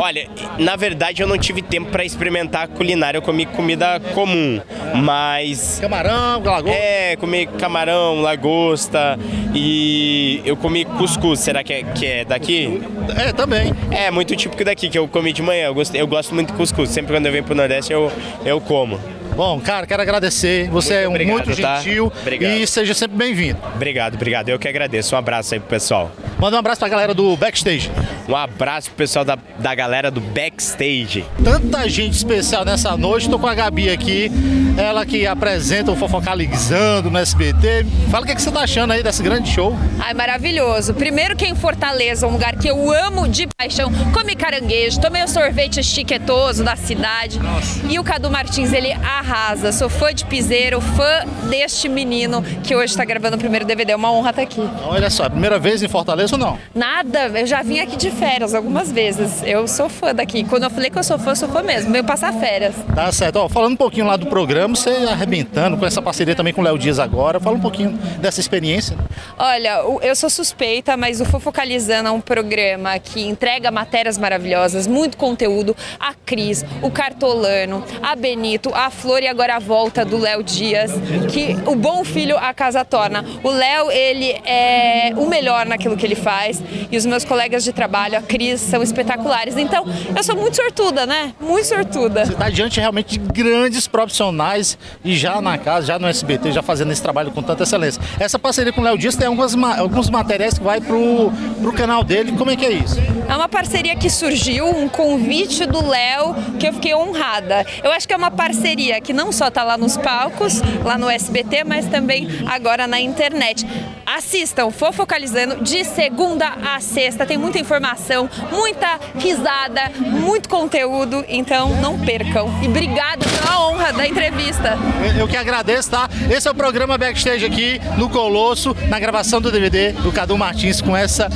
Olha, 0.00 0.28
na 0.60 0.76
verdade 0.76 1.22
eu 1.22 1.26
não 1.26 1.36
tive 1.36 1.60
tempo 1.60 1.90
para 1.90 2.04
experimentar 2.04 2.68
culinária, 2.68 3.18
eu 3.18 3.22
comi 3.22 3.44
comida 3.46 3.98
comum, 4.14 4.60
mas. 4.94 5.78
Camarão, 5.80 6.40
lagosta? 6.40 6.78
É, 6.78 7.16
comi 7.16 7.46
camarão, 7.46 8.22
lagosta 8.22 9.18
e 9.52 10.40
eu 10.44 10.56
comi 10.56 10.84
cuscuz, 10.84 11.40
será 11.40 11.64
que 11.64 11.72
é, 11.72 11.82
que 11.82 12.06
é 12.06 12.24
daqui? 12.24 12.80
É, 13.18 13.32
também. 13.32 13.74
É, 13.90 14.08
muito 14.12 14.36
típico 14.36 14.64
daqui, 14.64 14.88
que 14.88 14.96
eu 14.96 15.08
comi 15.08 15.32
de 15.32 15.42
manhã, 15.42 15.66
eu, 15.66 15.74
gosto, 15.74 15.92
eu 15.96 16.06
gosto 16.06 16.32
muito 16.32 16.52
de 16.52 16.56
cuscuz, 16.56 16.90
sempre 16.90 17.12
quando 17.12 17.26
eu 17.26 17.32
venho 17.32 17.42
pro 17.42 17.56
Nordeste 17.56 17.92
eu, 17.92 18.12
eu 18.44 18.60
como. 18.60 19.00
Bom, 19.38 19.60
cara, 19.60 19.86
quero 19.86 20.02
agradecer. 20.02 20.68
Você 20.68 20.94
muito 20.94 21.04
é 21.04 21.08
obrigado, 21.08 21.46
muito 21.46 21.62
tá? 21.62 21.76
gentil 21.76 22.10
tá? 22.10 22.44
e 22.44 22.66
seja 22.66 22.92
sempre 22.92 23.16
bem-vindo. 23.16 23.56
Obrigado, 23.72 24.14
obrigado. 24.14 24.48
Eu 24.48 24.58
que 24.58 24.66
agradeço. 24.66 25.14
Um 25.14 25.18
abraço 25.18 25.54
aí 25.54 25.60
pro 25.60 25.68
pessoal. 25.68 26.10
Manda 26.40 26.56
um 26.56 26.58
abraço 26.58 26.80
pra 26.80 26.88
galera 26.88 27.14
do 27.14 27.36
backstage. 27.36 27.88
Um 28.28 28.34
abraço 28.34 28.88
pro 28.90 28.96
pessoal 28.96 29.24
da, 29.24 29.38
da 29.58 29.74
galera 29.76 30.10
do 30.10 30.20
backstage. 30.20 31.24
Tanta 31.42 31.88
gente 31.88 32.14
especial 32.14 32.64
nessa 32.64 32.96
noite. 32.96 33.30
Tô 33.30 33.38
com 33.38 33.46
a 33.46 33.54
Gabi 33.54 33.88
aqui, 33.88 34.30
ela 34.76 35.06
que 35.06 35.24
apresenta 35.24 35.92
o 35.92 35.96
Fofocalizando 35.96 37.08
no 37.08 37.18
SBT. 37.18 37.86
Fala 38.10 38.24
o 38.24 38.26
que, 38.26 38.32
é 38.32 38.34
que 38.34 38.42
você 38.42 38.50
tá 38.50 38.60
achando 38.60 38.92
aí 38.92 39.04
desse 39.04 39.22
grande 39.22 39.50
show. 39.50 39.74
Ai, 40.00 40.14
maravilhoso. 40.14 40.94
Primeiro 40.94 41.36
que 41.36 41.46
em 41.46 41.54
Fortaleza, 41.54 42.26
um 42.26 42.32
lugar 42.32 42.56
que 42.56 42.68
eu 42.68 42.92
amo 42.92 43.28
de 43.28 43.46
paixão. 43.56 43.90
Comi 44.12 44.34
caranguejo, 44.34 45.00
tomei 45.00 45.22
o 45.22 45.28
sorvete 45.28 45.82
chiquetoso 45.82 46.64
da 46.64 46.74
cidade. 46.74 47.40
E 47.88 47.98
o 47.98 48.04
Cadu 48.04 48.30
Martins, 48.30 48.72
ele 48.72 48.92
arrasa. 49.28 49.72
Sou 49.72 49.90
fã 49.90 50.12
de 50.12 50.24
piseiro, 50.24 50.80
fã 50.80 51.24
deste 51.50 51.88
menino 51.88 52.42
que 52.64 52.74
hoje 52.74 52.96
tá 52.96 53.04
gravando 53.04 53.36
o 53.36 53.38
primeiro 53.38 53.66
DVD. 53.66 53.92
É 53.92 53.96
uma 53.96 54.10
honra 54.10 54.30
estar 54.30 54.42
aqui. 54.42 54.62
Olha 54.84 55.10
só, 55.10 55.24
é 55.24 55.26
a 55.26 55.30
primeira 55.30 55.58
vez 55.58 55.82
em 55.82 55.88
Fortaleza 55.88 56.34
ou 56.34 56.38
não? 56.38 56.58
Nada, 56.74 57.28
eu 57.38 57.46
já 57.46 57.62
vim 57.62 57.78
aqui 57.78 57.96
de 57.96 58.10
férias 58.10 58.54
algumas 58.54 58.90
vezes. 58.90 59.42
Eu 59.44 59.68
sou 59.68 59.88
fã 59.88 60.14
daqui. 60.14 60.44
Quando 60.44 60.62
eu 60.62 60.70
falei 60.70 60.88
que 60.88 60.98
eu 60.98 61.04
sou 61.04 61.18
fã, 61.18 61.32
eu 61.32 61.36
sou 61.36 61.48
fã 61.48 61.62
mesmo. 61.62 61.92
Veio 61.92 62.04
passar 62.04 62.32
férias. 62.32 62.74
Tá 62.94 63.12
certo. 63.12 63.36
Ó, 63.36 63.48
falando 63.48 63.72
um 63.72 63.76
pouquinho 63.76 64.06
lá 64.06 64.16
do 64.16 64.26
programa, 64.26 64.74
você 64.74 64.90
arrebentando 65.10 65.76
com 65.76 65.84
essa 65.84 66.00
parceria 66.00 66.34
também 66.34 66.54
com 66.54 66.62
o 66.62 66.64
Léo 66.64 66.78
Dias 66.78 66.98
agora. 66.98 67.38
Fala 67.38 67.56
um 67.56 67.60
pouquinho 67.60 67.90
dessa 68.20 68.40
experiência. 68.40 68.96
Olha, 69.38 69.82
eu 70.02 70.16
sou 70.16 70.30
suspeita, 70.30 70.96
mas 70.96 71.20
o 71.20 71.26
Fofocalizando 71.26 72.08
é 72.08 72.12
um 72.12 72.20
programa 72.20 72.98
que 72.98 73.26
entrega 73.26 73.70
matérias 73.70 74.16
maravilhosas, 74.16 74.86
muito 74.86 75.18
conteúdo. 75.18 75.76
A 76.00 76.14
Cris, 76.14 76.64
o 76.82 76.90
Cartolano, 76.90 77.84
a 78.02 78.16
Benito, 78.16 78.70
a 78.74 78.90
Flor 78.90 79.17
e 79.22 79.26
agora 79.28 79.56
a 79.56 79.58
volta 79.58 80.04
do 80.04 80.16
Léo 80.18 80.42
Dias, 80.42 80.90
que 81.32 81.56
o 81.66 81.74
bom 81.74 82.04
filho 82.04 82.36
a 82.38 82.52
casa 82.54 82.84
torna. 82.84 83.24
O 83.42 83.50
Léo, 83.50 83.90
ele 83.90 84.30
é 84.44 85.12
o 85.16 85.26
melhor 85.26 85.66
naquilo 85.66 85.96
que 85.96 86.04
ele 86.06 86.14
faz 86.14 86.62
e 86.90 86.96
os 86.96 87.04
meus 87.06 87.24
colegas 87.24 87.64
de 87.64 87.72
trabalho, 87.72 88.16
a 88.18 88.22
Cris, 88.22 88.60
são 88.60 88.82
espetaculares. 88.82 89.56
Então, 89.56 89.84
eu 90.16 90.22
sou 90.22 90.36
muito 90.36 90.56
sortuda, 90.56 91.06
né? 91.06 91.32
Muito 91.40 91.66
sortuda. 91.66 92.24
Você 92.26 92.32
está 92.32 92.50
diante 92.50 92.80
realmente 92.80 93.18
de 93.18 93.42
grandes 93.42 93.86
profissionais 93.88 94.78
e 95.04 95.16
já 95.16 95.40
na 95.40 95.58
casa, 95.58 95.86
já 95.86 95.98
no 95.98 96.06
SBT, 96.08 96.52
já 96.52 96.62
fazendo 96.62 96.92
esse 96.92 97.02
trabalho 97.02 97.30
com 97.30 97.42
tanta 97.42 97.62
excelência. 97.62 98.00
Essa 98.18 98.38
parceria 98.38 98.72
com 98.72 98.80
o 98.80 98.84
Léo 98.84 98.98
Dias 98.98 99.16
tem 99.16 99.26
algumas, 99.28 99.54
ma- 99.54 99.78
alguns 99.78 100.08
materiais 100.10 100.58
que 100.58 100.64
vai 100.64 100.80
pro, 100.80 101.30
pro 101.60 101.72
canal 101.72 102.02
dele. 102.02 102.32
Como 102.32 102.50
é 102.50 102.56
que 102.56 102.64
é 102.66 102.72
isso? 102.72 102.96
É 103.28 103.34
uma 103.36 103.48
parceria 103.48 103.94
que 103.96 104.08
surgiu, 104.08 104.66
um 104.66 104.88
convite 104.88 105.66
do 105.66 105.86
Léo, 105.86 106.34
que 106.58 106.66
eu 106.66 106.72
fiquei 106.72 106.94
honrada. 106.94 107.64
Eu 107.82 107.90
acho 107.92 108.06
que 108.08 108.14
é 108.14 108.16
uma 108.16 108.30
parceria 108.30 108.97
que 109.00 109.12
não 109.12 109.32
só 109.32 109.48
está 109.48 109.62
lá 109.62 109.76
nos 109.76 109.96
palcos, 109.96 110.60
lá 110.84 110.98
no 110.98 111.08
SBT, 111.08 111.64
mas 111.64 111.86
também 111.86 112.28
agora 112.46 112.86
na 112.86 113.00
internet. 113.00 113.66
Assistam 114.06 114.70
Fofocalizando 114.70 115.62
de 115.62 115.84
segunda 115.84 116.48
a 116.64 116.80
sexta. 116.80 117.26
Tem 117.26 117.36
muita 117.36 117.58
informação, 117.58 118.28
muita 118.50 118.98
risada, 119.16 119.90
muito 119.98 120.48
conteúdo, 120.48 121.24
então 121.28 121.80
não 121.80 121.98
percam. 121.98 122.48
E 122.62 122.68
obrigada 122.68 123.24
pela 123.28 123.68
honra 123.68 123.92
da 123.92 124.06
entrevista. 124.06 124.78
Eu 125.18 125.28
que 125.28 125.36
agradeço, 125.36 125.90
tá? 125.90 126.08
Esse 126.30 126.48
é 126.48 126.50
o 126.50 126.54
programa 126.54 126.96
Backstage 126.96 127.44
aqui 127.44 127.80
no 127.96 128.08
Colosso, 128.08 128.74
na 128.88 128.98
gravação 128.98 129.40
do 129.40 129.50
DVD 129.50 129.92
do 129.92 130.10
Cadu 130.10 130.36
Martins 130.36 130.80
com 130.80 130.96
essa 130.96 131.28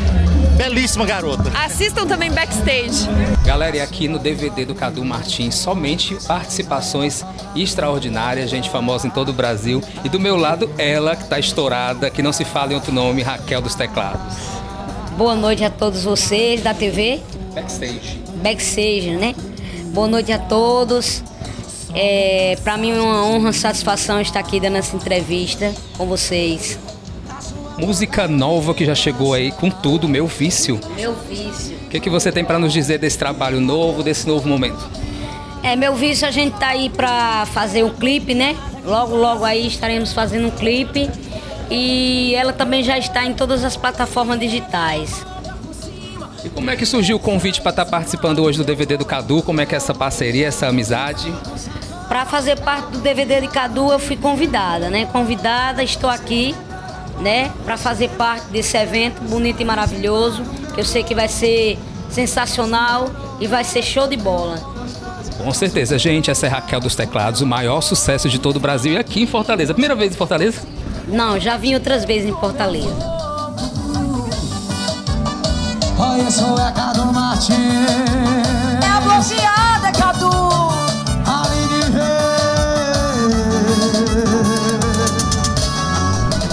belíssima 0.56 1.04
garota. 1.04 1.50
Assistam 1.64 2.06
também 2.06 2.30
backstage. 2.30 3.08
Galera, 3.44 3.76
e 3.76 3.80
aqui 3.80 4.08
no 4.08 4.18
DVD 4.18 4.64
do 4.64 4.74
Cadu 4.74 5.04
Martins, 5.04 5.54
somente 5.54 6.16
participações 6.26 7.24
extraordinárias, 7.56 8.50
gente 8.50 8.70
famosa 8.70 9.06
em 9.06 9.10
todo 9.10 9.30
o 9.30 9.32
Brasil. 9.32 9.82
E 10.04 10.08
do 10.08 10.20
meu 10.20 10.36
lado, 10.36 10.70
ela 10.78 11.16
que 11.16 11.24
tá 11.24 11.38
estourada, 11.38 12.10
que 12.10 12.22
não 12.22 12.32
se 12.32 12.44
fala 12.44 12.72
em 12.72 12.74
outro 12.74 12.92
nome, 12.92 13.22
Raquel 13.22 13.60
dos 13.60 13.74
Teclados. 13.74 14.36
Boa 15.16 15.34
noite 15.34 15.64
a 15.64 15.70
todos 15.70 16.04
vocês 16.04 16.62
da 16.62 16.72
TV 16.72 17.20
Backstage. 17.54 18.22
Backstage, 18.42 19.10
né? 19.10 19.34
Boa 19.92 20.08
noite 20.08 20.32
a 20.32 20.38
todos. 20.38 21.22
É, 21.94 22.56
para 22.64 22.78
mim 22.78 22.92
é 22.92 23.00
uma 23.00 23.26
honra, 23.26 23.38
uma 23.38 23.52
satisfação 23.52 24.20
estar 24.20 24.40
aqui 24.40 24.58
dando 24.58 24.76
essa 24.76 24.96
entrevista 24.96 25.72
com 25.96 26.06
vocês. 26.06 26.78
Música 27.82 28.28
nova 28.28 28.72
que 28.74 28.86
já 28.86 28.94
chegou 28.94 29.34
aí 29.34 29.50
com 29.50 29.68
tudo, 29.68 30.08
meu 30.08 30.24
vício. 30.24 30.78
Meu 30.94 31.12
vício. 31.28 31.76
O 31.84 31.88
que, 31.88 31.98
que 31.98 32.08
você 32.08 32.30
tem 32.30 32.44
para 32.44 32.56
nos 32.56 32.72
dizer 32.72 32.96
desse 32.96 33.18
trabalho 33.18 33.60
novo, 33.60 34.04
desse 34.04 34.24
novo 34.24 34.48
momento? 34.48 34.88
É, 35.64 35.74
meu 35.74 35.92
vício, 35.96 36.26
a 36.26 36.30
gente 36.30 36.56
tá 36.56 36.68
aí 36.68 36.88
pra 36.88 37.44
fazer 37.46 37.82
um 37.82 37.90
clipe, 37.90 38.34
né? 38.34 38.56
Logo, 38.84 39.16
logo 39.16 39.44
aí 39.44 39.66
estaremos 39.66 40.12
fazendo 40.12 40.46
um 40.46 40.50
clipe. 40.52 41.10
E 41.72 42.32
ela 42.36 42.52
também 42.52 42.84
já 42.84 42.96
está 42.96 43.26
em 43.26 43.34
todas 43.34 43.64
as 43.64 43.76
plataformas 43.76 44.38
digitais. 44.38 45.26
E 46.44 46.48
como 46.50 46.70
é 46.70 46.76
que 46.76 46.86
surgiu 46.86 47.16
o 47.16 47.20
convite 47.20 47.60
para 47.60 47.70
estar 47.70 47.86
participando 47.86 48.44
hoje 48.44 48.58
do 48.58 48.64
DVD 48.64 48.96
do 48.96 49.04
Cadu? 49.04 49.42
Como 49.42 49.60
é 49.60 49.66
que 49.66 49.74
é 49.74 49.78
essa 49.78 49.92
parceria, 49.92 50.46
essa 50.46 50.68
amizade? 50.68 51.34
Para 52.06 52.26
fazer 52.26 52.60
parte 52.60 52.92
do 52.92 52.98
DVD 52.98 53.40
de 53.40 53.48
Cadu, 53.48 53.90
eu 53.90 53.98
fui 53.98 54.16
convidada, 54.16 54.88
né? 54.88 55.04
Convidada, 55.06 55.82
estou 55.82 56.08
aqui, 56.08 56.54
né? 57.20 57.50
Para 57.64 57.76
fazer 57.76 58.08
parte 58.10 58.46
desse 58.46 58.76
evento 58.76 59.22
bonito 59.22 59.60
e 59.60 59.64
maravilhoso, 59.64 60.42
que 60.74 60.80
eu 60.80 60.84
sei 60.84 61.02
que 61.02 61.14
vai 61.14 61.28
ser 61.28 61.78
sensacional 62.10 63.10
e 63.40 63.46
vai 63.46 63.64
ser 63.64 63.82
show 63.82 64.06
de 64.06 64.16
bola. 64.16 64.56
Com 65.38 65.52
certeza, 65.52 65.98
gente, 65.98 66.30
essa 66.30 66.46
é 66.46 66.48
Raquel 66.48 66.80
dos 66.80 66.94
Teclados, 66.94 67.40
o 67.40 67.46
maior 67.46 67.80
sucesso 67.80 68.28
de 68.28 68.38
todo 68.38 68.56
o 68.56 68.60
Brasil 68.60 68.92
e 68.92 68.98
aqui 68.98 69.22
em 69.22 69.26
Fortaleza. 69.26 69.72
Primeira 69.72 69.94
vez 69.94 70.12
em 70.12 70.16
Fortaleza? 70.16 70.62
Não, 71.08 71.38
já 71.40 71.56
vim 71.56 71.74
outras 71.74 72.04
vezes 72.04 72.28
em 72.28 72.34
Fortaleza. 72.34 72.96
Olha, 75.98 76.30
sou 76.30 76.58
é 76.58 76.72
Cadu 76.72 77.12
Martins. 77.12 77.56
É 78.82 78.88
a 78.88 79.00
bloqueada, 79.00 79.92
Cadu. 79.92 80.61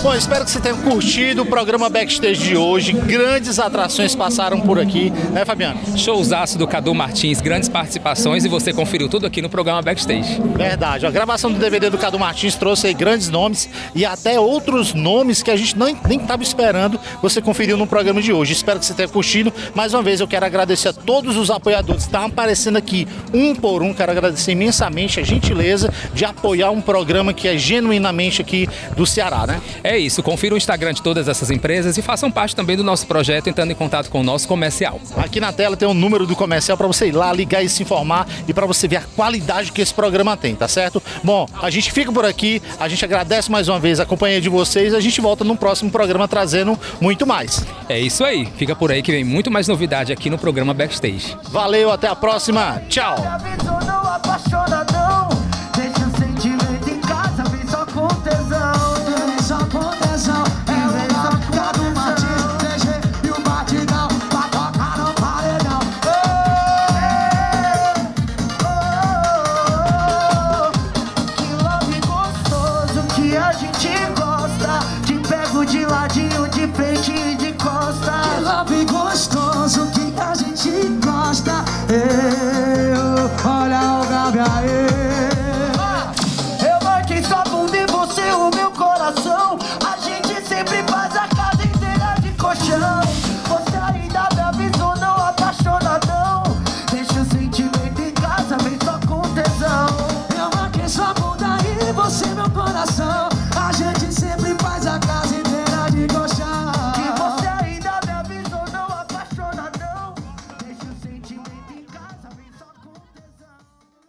Bom, 0.10 0.16
espero 0.16 0.44
que 0.44 0.50
você 0.50 0.60
tenha 0.60 0.74
curtido 0.74 1.44
o 1.44 1.46
programa 1.46 1.88
Backstage 1.88 2.42
de 2.42 2.58
hoje. 2.58 2.94
Grandes 2.94 3.60
atrações 3.60 4.16
passaram 4.16 4.60
por 4.60 4.80
aqui, 4.80 5.12
né, 5.32 5.46
Fabiano? 5.46 5.80
Showzaço 5.96 6.58
do 6.58 6.68
Cadu 6.68 6.96
Martins, 6.96 7.40
grandes 7.40 7.70
participações 7.70 8.44
e 8.44 8.48
você 8.48 8.74
conferiu 8.74 9.08
tudo 9.08 9.28
aqui 9.28 9.40
no 9.40 9.52
programa 9.52 9.84
Backstage. 9.84 10.42
Verdade. 10.56 11.06
A 11.06 11.12
gravação 11.12 11.52
do 11.52 11.60
DVD 11.60 11.92
do 11.92 11.98
Cadu 12.00 12.18
Martins 12.18 12.56
trouxe 12.56 12.88
aí 12.88 12.94
grandes 12.96 13.30
nomes 13.30 13.70
e 13.94 14.04
até 14.04 14.40
outros 14.40 14.96
nomes 14.96 15.44
que 15.44 15.52
a 15.52 15.56
gente 15.56 15.78
nem 15.78 15.96
estava 16.20 16.42
esperando. 16.42 17.00
Você 17.22 17.40
conferiu 17.40 17.78
no 17.78 17.86
programa 17.86 18.20
de 18.20 18.34
hoje. 18.34 18.54
Espero 18.54 18.80
que 18.80 18.88
você 18.88 18.96
tenha 18.96 19.08
curtido. 19.08 19.54
Mais 19.76 19.94
uma 19.94 20.02
vez, 20.02 20.20
eu 20.20 20.28
quero 20.28 20.44
agradecer 20.44 20.88
a 20.88 20.94
todos 20.94 21.38
os 21.38 21.52
apoiadores 21.52 22.06
que 22.06 22.10
estão 22.10 22.26
aparecendo 22.26 22.78
aqui 22.78 23.08
um 23.32 23.54
por 23.54 23.84
um. 23.84 23.94
Quero 23.94 24.12
agradecer 24.12 24.54
imensamente 24.54 25.20
a 25.20 25.24
gentileza 25.24 25.94
de 26.16 26.26
apoiar 26.26 26.72
um 26.72 26.82
programa 26.82 27.32
que 27.32 27.48
é 27.48 27.56
genuinamente 27.56 28.42
aqui 28.42 28.68
do 28.98 29.06
Ceará, 29.06 29.46
né? 29.46 29.62
É 29.84 29.99
isso, 30.00 30.24
confira 30.24 30.56
o 30.56 30.58
Instagram 30.58 30.94
de 30.94 31.02
todas 31.02 31.28
essas 31.28 31.52
empresas 31.52 31.98
e 31.98 32.02
façam 32.02 32.32
parte 32.32 32.56
também 32.56 32.76
do 32.76 32.84
nosso 32.84 33.06
projeto 33.06 33.48
entrando 33.48 33.72
em 33.72 33.76
contato 33.76 34.10
com 34.10 34.22
o 34.22 34.24
nosso 34.24 34.48
comercial. 34.48 35.00
Aqui 35.18 35.40
na 35.40 35.52
tela 35.52 35.78
tem 35.78 35.88
o 35.88 35.94
número 35.94 36.26
do 36.26 36.36
comercial 36.36 36.78
para 36.78 36.88
você 36.88 37.08
ir 37.08 37.12
lá, 37.12 37.32
ligar 37.32 37.64
e 37.64 37.70
se 37.70 37.84
informar 37.84 38.28
e 38.48 38.54
para 38.54 38.66
você 38.66 38.88
ver 38.88 38.98
a 38.98 39.02
qualidade 39.02 39.72
que 39.72 39.82
esse 39.82 39.94
programa 39.94 40.36
tem, 40.36 40.56
tá 40.56 40.68
certo? 40.68 41.02
Bom, 41.24 41.48
a 41.62 41.70
gente 41.70 41.92
fica 41.92 42.12
por 42.12 42.26
aqui, 42.26 42.62
a 42.80 42.88
gente 42.88 43.04
agradece 43.04 43.52
mais 43.52 43.68
uma 43.68 43.80
vez 43.80 44.00
a 44.00 44.06
companhia 44.06 44.42
de 44.42 44.50
vocês, 44.50 44.94
a 44.94 45.00
gente 45.00 45.20
volta 45.22 45.44
no 45.44 45.56
próximo 45.56 45.92
programa 45.92 46.28
trazendo 46.28 46.80
muito 47.00 47.28
mais. 47.28 47.66
É 47.88 48.00
isso 48.00 48.24
aí, 48.24 48.48
fica 48.58 48.76
por 48.76 48.92
aí 48.92 49.02
que 49.02 49.12
vem 49.12 49.24
muito 49.24 49.52
mais 49.52 49.68
novidade 49.68 50.12
aqui 50.12 50.30
no 50.30 50.38
programa 50.38 50.74
Backstage. 50.74 51.38
Valeu, 51.50 51.92
até 51.92 52.08
a 52.08 52.16
próxima, 52.16 52.82
tchau! 52.90 53.16